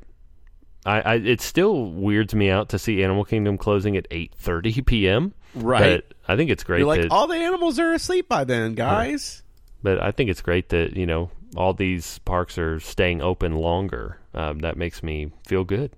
I, 0.86 1.02
I 1.02 1.15
it 1.15 1.41
still 1.41 1.91
weirds 1.91 2.34
me 2.34 2.50
out 2.50 2.69
to 2.69 2.80
see 2.80 3.04
Animal 3.04 3.24
Kingdom 3.24 3.58
closing 3.58 3.97
at 3.97 4.10
8:30 4.10 4.86
p.m. 4.86 5.34
Right. 5.54 6.04
But 6.08 6.17
I 6.28 6.36
think 6.36 6.50
it's 6.50 6.63
great 6.63 6.80
You're 6.80 6.88
like 6.88 7.02
that 7.02 7.12
all 7.12 7.28
the 7.28 7.36
animals 7.36 7.78
are 7.78 7.93
asleep 7.93 8.28
by 8.28 8.43
then, 8.45 8.74
guys. 8.74 9.43
But 9.84 10.02
I 10.02 10.12
think 10.12 10.30
it's 10.30 10.41
great 10.41 10.70
that 10.70 10.96
you 10.96 11.06
know 11.06 11.32
all 11.56 11.74
these 11.74 12.20
parks 12.20 12.58
are 12.58 12.80
staying 12.80 13.22
open 13.22 13.56
longer. 13.56 14.20
Um, 14.34 14.60
that 14.60 14.78
makes 14.78 15.04
me 15.04 15.32
feel 15.46 15.63
good. 15.63 15.91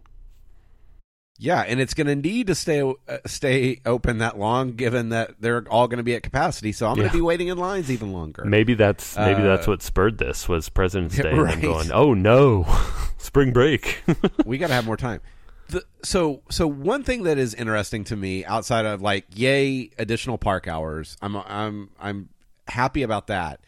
Yeah, 1.40 1.62
and 1.62 1.80
it's 1.82 1.94
going 1.94 2.08
to 2.08 2.16
need 2.16 2.48
to 2.48 2.56
stay 2.56 2.82
uh, 2.82 3.18
stay 3.26 3.82
open 3.86 4.20
that 4.20 4.38
long, 4.38 4.74
given 4.74 5.10
that 5.10 5.42
they're 5.42 5.66
all 5.68 5.88
going 5.88 5.98
to 5.98 6.04
be 6.04 6.16
at 6.16 6.24
capacity. 6.24 6.72
So 6.72 6.88
I'm 6.88 6.96
going 6.96 7.10
to 7.10 7.14
be 7.14 7.22
waiting 7.22 7.48
in 7.48 7.58
lines 7.58 7.92
even 7.92 8.14
longer. 8.14 8.46
Maybe 8.46 8.76
that's 8.76 9.18
maybe 9.18 9.42
Uh, 9.42 9.46
that's 9.46 9.68
what 9.68 9.82
spurred 9.82 10.20
this 10.20 10.48
was 10.48 10.70
President's 10.70 11.18
Day 11.22 11.32
and 11.32 11.42
right. 11.42 11.52
them 11.52 11.62
going, 11.62 11.92
oh 11.92 12.14
no, 12.14 12.66
spring 13.18 13.52
break. 13.52 14.04
we 14.46 14.58
got 14.58 14.68
to 14.68 14.74
have 14.74 14.86
more 14.86 14.98
time. 14.98 15.22
The, 15.70 15.84
so 16.04 16.44
so 16.50 16.68
one 16.68 17.04
thing 17.04 17.24
that 17.24 17.38
is 17.38 17.54
interesting 17.56 18.04
to 18.06 18.16
me 18.16 18.46
outside 18.46 18.86
of 18.86 19.02
like 19.02 19.26
yay 19.34 19.90
additional 19.98 20.38
park 20.38 20.68
hours, 20.68 21.18
I'm 21.22 21.36
I'm 21.36 21.90
I'm 22.00 22.30
happy 22.68 23.02
about 23.02 23.28
that. 23.28 23.60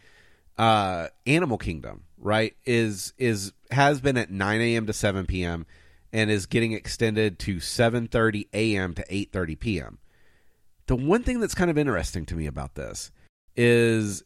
Uh, 0.57 1.07
Animal 1.27 1.57
Kingdom, 1.57 2.03
right, 2.17 2.55
is 2.65 3.13
is 3.17 3.51
has 3.71 3.99
been 3.99 4.17
at 4.17 4.31
9 4.31 4.61
a.m. 4.61 4.87
to 4.87 4.93
7 4.93 5.25
p.m. 5.25 5.65
and 6.13 6.31
is 6.31 6.45
getting 6.45 6.71
extended 6.71 7.39
to 7.39 7.57
7:30 7.57 8.47
a.m. 8.53 8.93
to 8.93 9.05
8:30 9.05 9.59
p.m. 9.59 9.97
The 10.87 10.95
one 10.95 11.23
thing 11.23 11.39
that's 11.39 11.55
kind 11.55 11.71
of 11.71 11.77
interesting 11.77 12.25
to 12.27 12.35
me 12.35 12.45
about 12.45 12.75
this 12.75 13.11
is, 13.55 14.23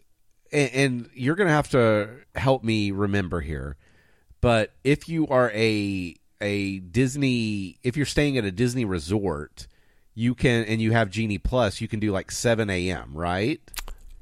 and, 0.51 0.71
and 0.73 1.09
you're 1.13 1.35
going 1.35 1.47
to 1.47 1.53
have 1.53 1.69
to 1.69 2.09
help 2.35 2.63
me 2.63 2.91
remember 2.91 3.39
here, 3.41 3.77
but 4.41 4.73
if 4.83 5.09
you 5.09 5.27
are 5.27 5.51
a 5.51 6.15
a 6.41 6.79
Disney, 6.79 7.79
if 7.83 7.97
you're 7.97 8.05
staying 8.05 8.37
at 8.37 8.45
a 8.45 8.51
Disney 8.51 8.85
resort, 8.85 9.67
you 10.13 10.35
can 10.35 10.65
and 10.65 10.81
you 10.81 10.91
have 10.91 11.09
Genie 11.09 11.37
Plus, 11.37 11.81
you 11.81 11.87
can 11.87 11.99
do 11.99 12.11
like 12.11 12.29
7 12.29 12.69
a.m. 12.69 13.13
Right? 13.13 13.61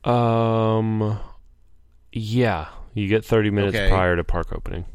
um, 0.04 1.20
yeah, 2.12 2.68
you 2.94 3.08
get 3.08 3.26
thirty 3.26 3.50
minutes 3.50 3.76
Okay. 3.76 3.90
prior 3.90 4.16
to 4.16 4.24
park 4.24 4.52
opening. 4.54 4.86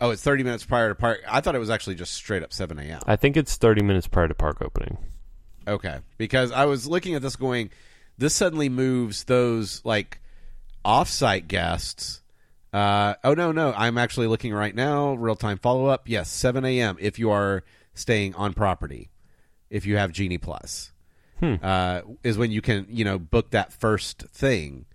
Oh, 0.00 0.10
it's 0.10 0.22
30 0.22 0.42
minutes 0.42 0.64
prior 0.64 0.88
to 0.90 0.94
park. 0.94 1.20
I 1.26 1.40
thought 1.40 1.54
it 1.54 1.60
was 1.60 1.70
actually 1.70 1.94
just 1.94 2.12
straight 2.12 2.42
up 2.42 2.52
7 2.52 2.78
a.m. 2.78 3.00
I 3.06 3.16
think 3.16 3.36
it's 3.36 3.56
thirty 3.56 3.82
minutes 3.82 4.06
prior 4.06 4.28
to 4.28 4.34
park 4.34 4.60
opening. 4.60 4.98
Okay, 5.66 5.98
because 6.18 6.52
I 6.52 6.66
was 6.66 6.86
looking 6.86 7.14
at 7.14 7.22
this 7.22 7.36
going, 7.36 7.70
this 8.18 8.34
suddenly 8.34 8.68
moves 8.68 9.24
those 9.24 9.80
like 9.84 10.20
off-site 10.84 11.48
guests. 11.48 12.20
Uh, 12.72 13.14
oh 13.22 13.34
no, 13.34 13.52
no, 13.52 13.72
I'm 13.76 13.96
actually 13.96 14.26
looking 14.26 14.52
right 14.52 14.74
now. 14.74 15.14
Real 15.14 15.36
time 15.36 15.58
follow 15.58 15.86
up. 15.86 16.08
Yes, 16.08 16.28
7 16.30 16.64
a.m. 16.64 16.96
If 17.00 17.18
you 17.18 17.30
are 17.30 17.62
staying 17.94 18.34
on 18.34 18.52
property 18.52 19.10
if 19.70 19.86
you 19.86 19.96
have 19.96 20.12
Genie 20.12 20.38
Plus. 20.38 20.92
Uh, 21.42 22.00
is 22.22 22.38
when 22.38 22.50
you 22.50 22.62
can 22.62 22.86
you 22.88 23.04
know 23.04 23.18
book 23.18 23.50
that 23.50 23.70
first 23.70 24.22
thing. 24.32 24.86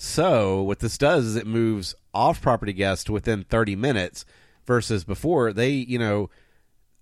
So 0.00 0.62
what 0.62 0.78
this 0.78 0.96
does 0.96 1.24
is 1.26 1.34
it 1.36 1.44
moves 1.46 1.94
off 2.14 2.40
property 2.40 2.72
guests 2.72 3.02
to 3.04 3.12
within 3.12 3.42
30 3.42 3.74
minutes 3.74 4.24
versus 4.64 5.02
before 5.02 5.52
they 5.52 5.70
you 5.70 5.98
know 5.98 6.30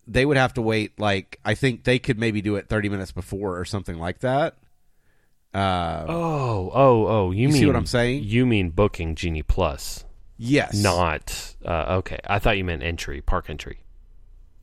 they 0.06 0.24
would 0.24 0.38
have 0.38 0.54
to 0.54 0.62
wait 0.62 0.98
like 0.98 1.38
I 1.44 1.54
think 1.54 1.84
they 1.84 1.98
could 1.98 2.18
maybe 2.18 2.40
do 2.40 2.56
it 2.56 2.68
30 2.68 2.88
minutes 2.88 3.12
before 3.12 3.58
or 3.58 3.66
something 3.66 3.98
like 3.98 4.20
that. 4.20 4.56
Uh, 5.52 6.06
Oh, 6.08 6.70
oh, 6.74 7.06
oh! 7.06 7.30
You, 7.32 7.48
You 7.48 7.52
see 7.52 7.58
mean 7.60 7.66
what 7.68 7.76
I'm 7.76 7.86
saying? 7.86 8.24
You 8.24 8.46
mean 8.46 8.70
booking 8.70 9.14
Genie 9.14 9.42
Plus, 9.42 10.04
yes. 10.38 10.74
not 10.74 11.54
uh, 11.64 11.96
okay. 11.98 12.18
I 12.26 12.38
thought 12.38 12.56
you 12.56 12.64
meant 12.64 12.82
entry, 12.82 13.20
park 13.20 13.50
entry. 13.50 13.80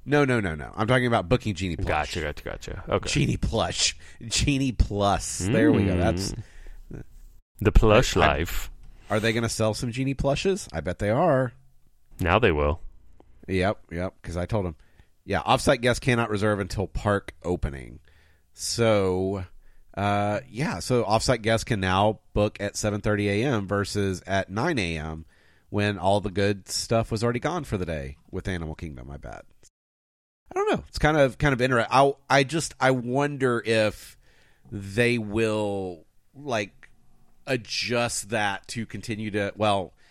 No, 0.05 0.25
no, 0.25 0.39
no, 0.39 0.55
no. 0.55 0.71
I'm 0.75 0.87
talking 0.87 1.07
about 1.07 1.29
booking 1.29 1.53
Genie 1.53 1.75
Plus. 1.77 1.87
Gotcha, 1.87 2.21
gotcha, 2.21 2.43
gotcha. 2.43 2.83
Okay, 2.89 3.09
Genie 3.09 3.37
Plush. 3.37 3.95
Genie 4.27 4.71
Plus. 4.71 5.37
There 5.39 5.71
we 5.71 5.85
go. 5.85 5.97
That's 5.97 6.33
the 7.59 7.71
plush 7.71 8.15
I- 8.17 8.21
I- 8.21 8.27
life. 8.27 8.69
Are 9.09 9.19
they 9.19 9.33
going 9.33 9.43
to 9.43 9.49
sell 9.49 9.73
some 9.73 9.91
Genie 9.91 10.13
plushes? 10.15 10.67
I 10.73 10.79
bet 10.81 10.99
they 10.99 11.09
are. 11.09 11.53
Now 12.19 12.39
they 12.39 12.51
will. 12.51 12.79
Yep, 13.47 13.79
yep. 13.91 14.13
Because 14.21 14.37
I 14.37 14.45
told 14.45 14.65
them, 14.65 14.75
yeah, 15.25 15.41
offsite 15.43 15.81
guests 15.81 15.99
cannot 15.99 16.29
reserve 16.29 16.59
until 16.59 16.87
park 16.87 17.33
opening. 17.43 17.99
So, 18.53 19.45
uh, 19.95 20.39
yeah, 20.49 20.79
so 20.79 21.03
offsite 21.03 21.41
guests 21.41 21.63
can 21.63 21.79
now 21.79 22.19
book 22.33 22.57
at 22.59 22.73
7:30 22.75 23.27
a.m. 23.29 23.67
versus 23.67 24.23
at 24.25 24.49
9 24.49 24.79
a.m. 24.79 25.25
when 25.69 25.97
all 25.97 26.21
the 26.21 26.31
good 26.31 26.67
stuff 26.69 27.11
was 27.11 27.23
already 27.23 27.39
gone 27.39 27.63
for 27.65 27.77
the 27.77 27.85
day 27.85 28.17
with 28.31 28.47
Animal 28.47 28.75
Kingdom. 28.75 29.11
I 29.11 29.17
bet. 29.17 29.45
I 30.51 30.55
don't 30.55 30.71
know. 30.71 30.83
It's 30.87 30.99
kind 30.99 31.17
of 31.17 31.37
kind 31.37 31.53
of 31.53 31.61
interesting. 31.61 31.91
I 31.91 32.13
I 32.29 32.43
just 32.43 32.73
I 32.79 32.91
wonder 32.91 33.61
if 33.65 34.17
they 34.71 35.17
will 35.17 36.05
like 36.35 36.82
adjust 37.47 38.29
that 38.29 38.67
to 38.69 38.85
continue 38.85 39.31
to 39.31 39.53
well. 39.55 39.93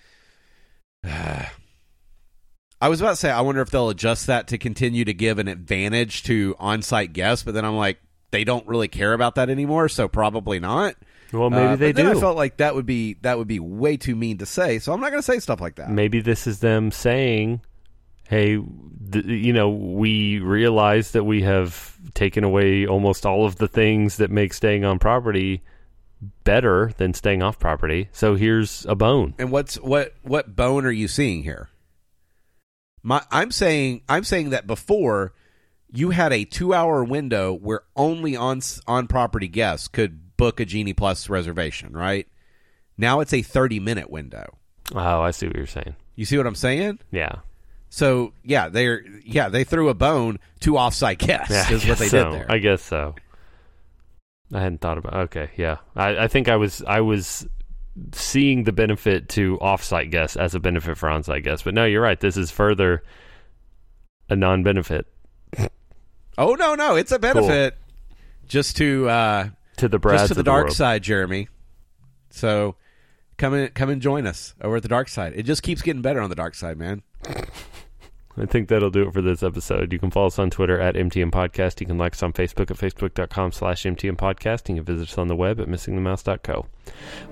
I 1.05 2.88
was 2.88 3.01
about 3.01 3.11
to 3.11 3.16
say, 3.16 3.31
I 3.31 3.42
wonder 3.42 3.61
if 3.61 3.71
they'll 3.71 3.90
adjust 3.90 4.27
that 4.27 4.49
to 4.49 4.59
continue 4.59 5.05
to 5.05 5.14
give 5.14 5.38
an 5.38 5.47
advantage 5.47 6.25
to 6.25 6.57
on-site 6.59 7.12
guests, 7.12 7.45
but 7.45 7.55
then 7.55 7.64
I'm 7.64 7.77
like, 7.77 8.01
they 8.33 8.42
don't 8.42 8.66
really 8.66 8.88
care 8.88 9.12
about 9.12 9.37
that 9.37 9.49
anymore, 9.51 9.88
so 9.88 10.09
probably 10.09 10.59
not. 10.59 10.97
Well, 11.33 11.49
maybe 11.49 11.64
Uh, 11.64 11.77
they 11.77 11.92
do. 11.92 12.11
I 12.11 12.14
felt 12.14 12.37
like 12.37 12.57
that 12.57 12.75
would 12.75 12.87
be 12.87 13.14
that 13.23 13.38
would 13.38 13.47
be 13.47 13.61
way 13.61 13.97
too 13.97 14.16
mean 14.16 14.38
to 14.38 14.47
say, 14.47 14.79
so 14.81 14.92
I'm 14.92 15.01
not 15.01 15.11
going 15.11 15.23
to 15.23 15.27
say 15.27 15.38
stuff 15.38 15.61
like 15.61 15.77
that. 15.77 15.90
maybe 15.90 16.21
this 16.21 16.47
is 16.47 16.59
them 16.59 16.90
saying, 16.90 17.61
"Hey, 18.29 18.59
th- 19.12 19.25
you 19.27 19.53
know, 19.53 19.71
we 19.71 20.40
realize 20.40 21.12
that 21.12 21.25
we 21.25 21.42
have 21.42 21.97
taken 22.14 22.42
away 22.45 22.87
almost 22.87 23.25
all 23.25 23.47
of 23.47 23.57
the 23.57 23.68
things 23.68 24.16
that 24.16 24.31
make 24.31 24.53
staying 24.53 24.85
on 24.85 24.99
property 24.99 25.62
better 26.45 26.93
than 26.97 27.15
staying 27.15 27.43
off 27.43 27.59
property. 27.59 28.09
So 28.13 28.35
here's 28.35 28.87
a 28.87 28.95
bone." 28.95 29.35
And 29.39 29.51
what's 29.51 29.77
what 29.77 30.15
what 30.23 30.55
bone 30.57 30.87
are 30.87 30.91
you 30.91 31.09
seeing 31.09 31.43
here? 31.43 31.69
My 33.03 33.23
I'm 33.31 33.51
saying 33.51 34.03
I'm 34.09 34.25
saying 34.25 34.51
that 34.51 34.67
before 34.67 35.33
you 35.95 36.11
had 36.11 36.33
a 36.33 36.47
2-hour 36.47 37.05
window 37.05 37.53
where 37.53 37.83
only 37.97 38.35
on 38.35 38.61
on 38.87 39.07
property 39.07 39.49
guests 39.49 39.89
could 39.89 40.37
book 40.37 40.59
a 40.59 40.65
Genie 40.65 40.95
Plus 40.95 41.29
reservation, 41.29 41.93
right? 41.93 42.27
Now 42.97 43.21
it's 43.21 43.33
a 43.33 43.43
30-minute 43.43 44.11
window. 44.11 44.59
Oh, 44.95 45.21
I 45.21 45.31
see 45.33 45.47
what 45.47 45.57
you're 45.57 45.67
saying. 45.67 45.97
You 46.15 46.25
see 46.25 46.37
what 46.37 46.47
I'm 46.47 46.55
saying? 46.55 46.99
Yeah. 47.11 47.37
So, 47.91 48.33
yeah, 48.43 48.71
they're 48.71 49.05
yeah, 49.23 49.51
they 49.51 49.65
threw 49.65 49.91
a 49.91 49.95
bone 49.95 50.39
to 50.61 50.73
offsite 50.73 51.19
guests 51.19 51.53
Yeah, 51.53 51.77
is 51.77 51.87
what 51.87 51.99
they 51.99 52.09
guess 52.09 52.11
did 52.11 52.33
there. 52.33 52.47
I 52.49 52.57
guess 52.59 52.83
so. 52.83 53.15
I 54.53 54.61
hadn't 54.61 54.81
thought 54.81 54.99
about. 54.99 55.15
Okay, 55.15 55.51
yeah. 55.57 55.79
I, 55.97 56.25
I 56.25 56.29
think 56.29 56.49
I 56.49 56.57
was 56.57 56.83
I 56.87 57.01
was 57.01 57.47
seeing 58.12 58.65
the 58.65 58.73
benefit 58.73 59.29
to 59.31 59.59
offsite 59.59 60.11
guests 60.11 60.37
as 60.37 60.55
a 60.55 60.61
benefit 60.61 60.97
for 60.97 61.09
onsite 61.09 61.45
guests, 61.45 61.62
but 61.62 61.75
no, 61.75 61.85
you're 61.85 62.03
right. 62.03 62.19
This 62.19 62.37
is 62.37 62.51
further 62.51 63.03
a 64.29 64.37
non-benefit 64.37 65.07
oh 66.38 66.55
no, 66.55 66.75
no, 66.75 66.97
it's 66.97 67.12
a 67.12 67.19
benefit 67.19 67.77
just 68.47 68.77
to 68.79 69.09
uh 69.09 69.49
to 69.77 69.88
the 69.88 69.99
Brads 69.99 70.23
just 70.23 70.29
to 70.29 70.35
the 70.35 70.43
dark 70.43 70.71
side, 70.71 71.03
Jeremy. 71.03 71.49
So 72.31 72.77
come 73.37 73.55
in, 73.55 73.69
come 73.69 73.91
and 73.91 74.01
join 74.01 74.27
us 74.27 74.55
over 74.61 74.77
at 74.77 74.83
the 74.83 74.88
dark 74.88 75.09
side. 75.09 75.33
It 75.37 75.45
just 75.45 75.62
keeps 75.62 75.83
getting 75.83 76.03
better 76.03 76.21
on 76.21 76.31
the 76.31 76.37
dark 76.37 76.55
side, 76.55 76.79
man. 76.79 77.03
I 78.37 78.47
think 78.47 78.68
that'll 78.68 78.90
do 78.90 79.07
it 79.07 79.12
for 79.12 79.21
this 79.21 79.42
episode. 79.42 79.92
You 79.92 79.99
can 79.99 80.11
follow 80.11 80.29
us 80.29 80.38
on 80.38 80.51
Twitter 80.51 80.81
at 80.81 80.95
MTM 80.95 81.31
Podcast. 81.31 81.81
You 81.81 81.87
can 81.87 81.99
like 81.99 82.14
us 82.14 82.23
on 82.23 82.33
Facebook 82.33 82.71
at 82.71 82.79
facebook.com 82.79 83.53
slash 83.53 83.83
MTM 83.83 84.16
Podcast. 84.16 84.68
You 84.68 84.77
can 84.77 84.85
visit 84.85 85.11
us 85.11 85.18
on 85.18 85.29
the 85.29 85.37
web 85.37 85.61
at 85.61 85.68
missingthemouse.co. 85.68 86.66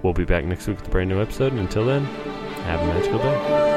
We'll 0.02 0.12
be 0.12 0.24
back 0.24 0.44
next 0.44 0.66
week 0.66 0.78
with 0.78 0.88
a 0.88 0.90
brand 0.90 1.08
new 1.08 1.20
episode. 1.20 1.52
And 1.52 1.60
until 1.60 1.86
then, 1.86 2.04
have 2.04 2.80
a 2.80 2.86
magical 2.86 3.18
day. 3.18 3.69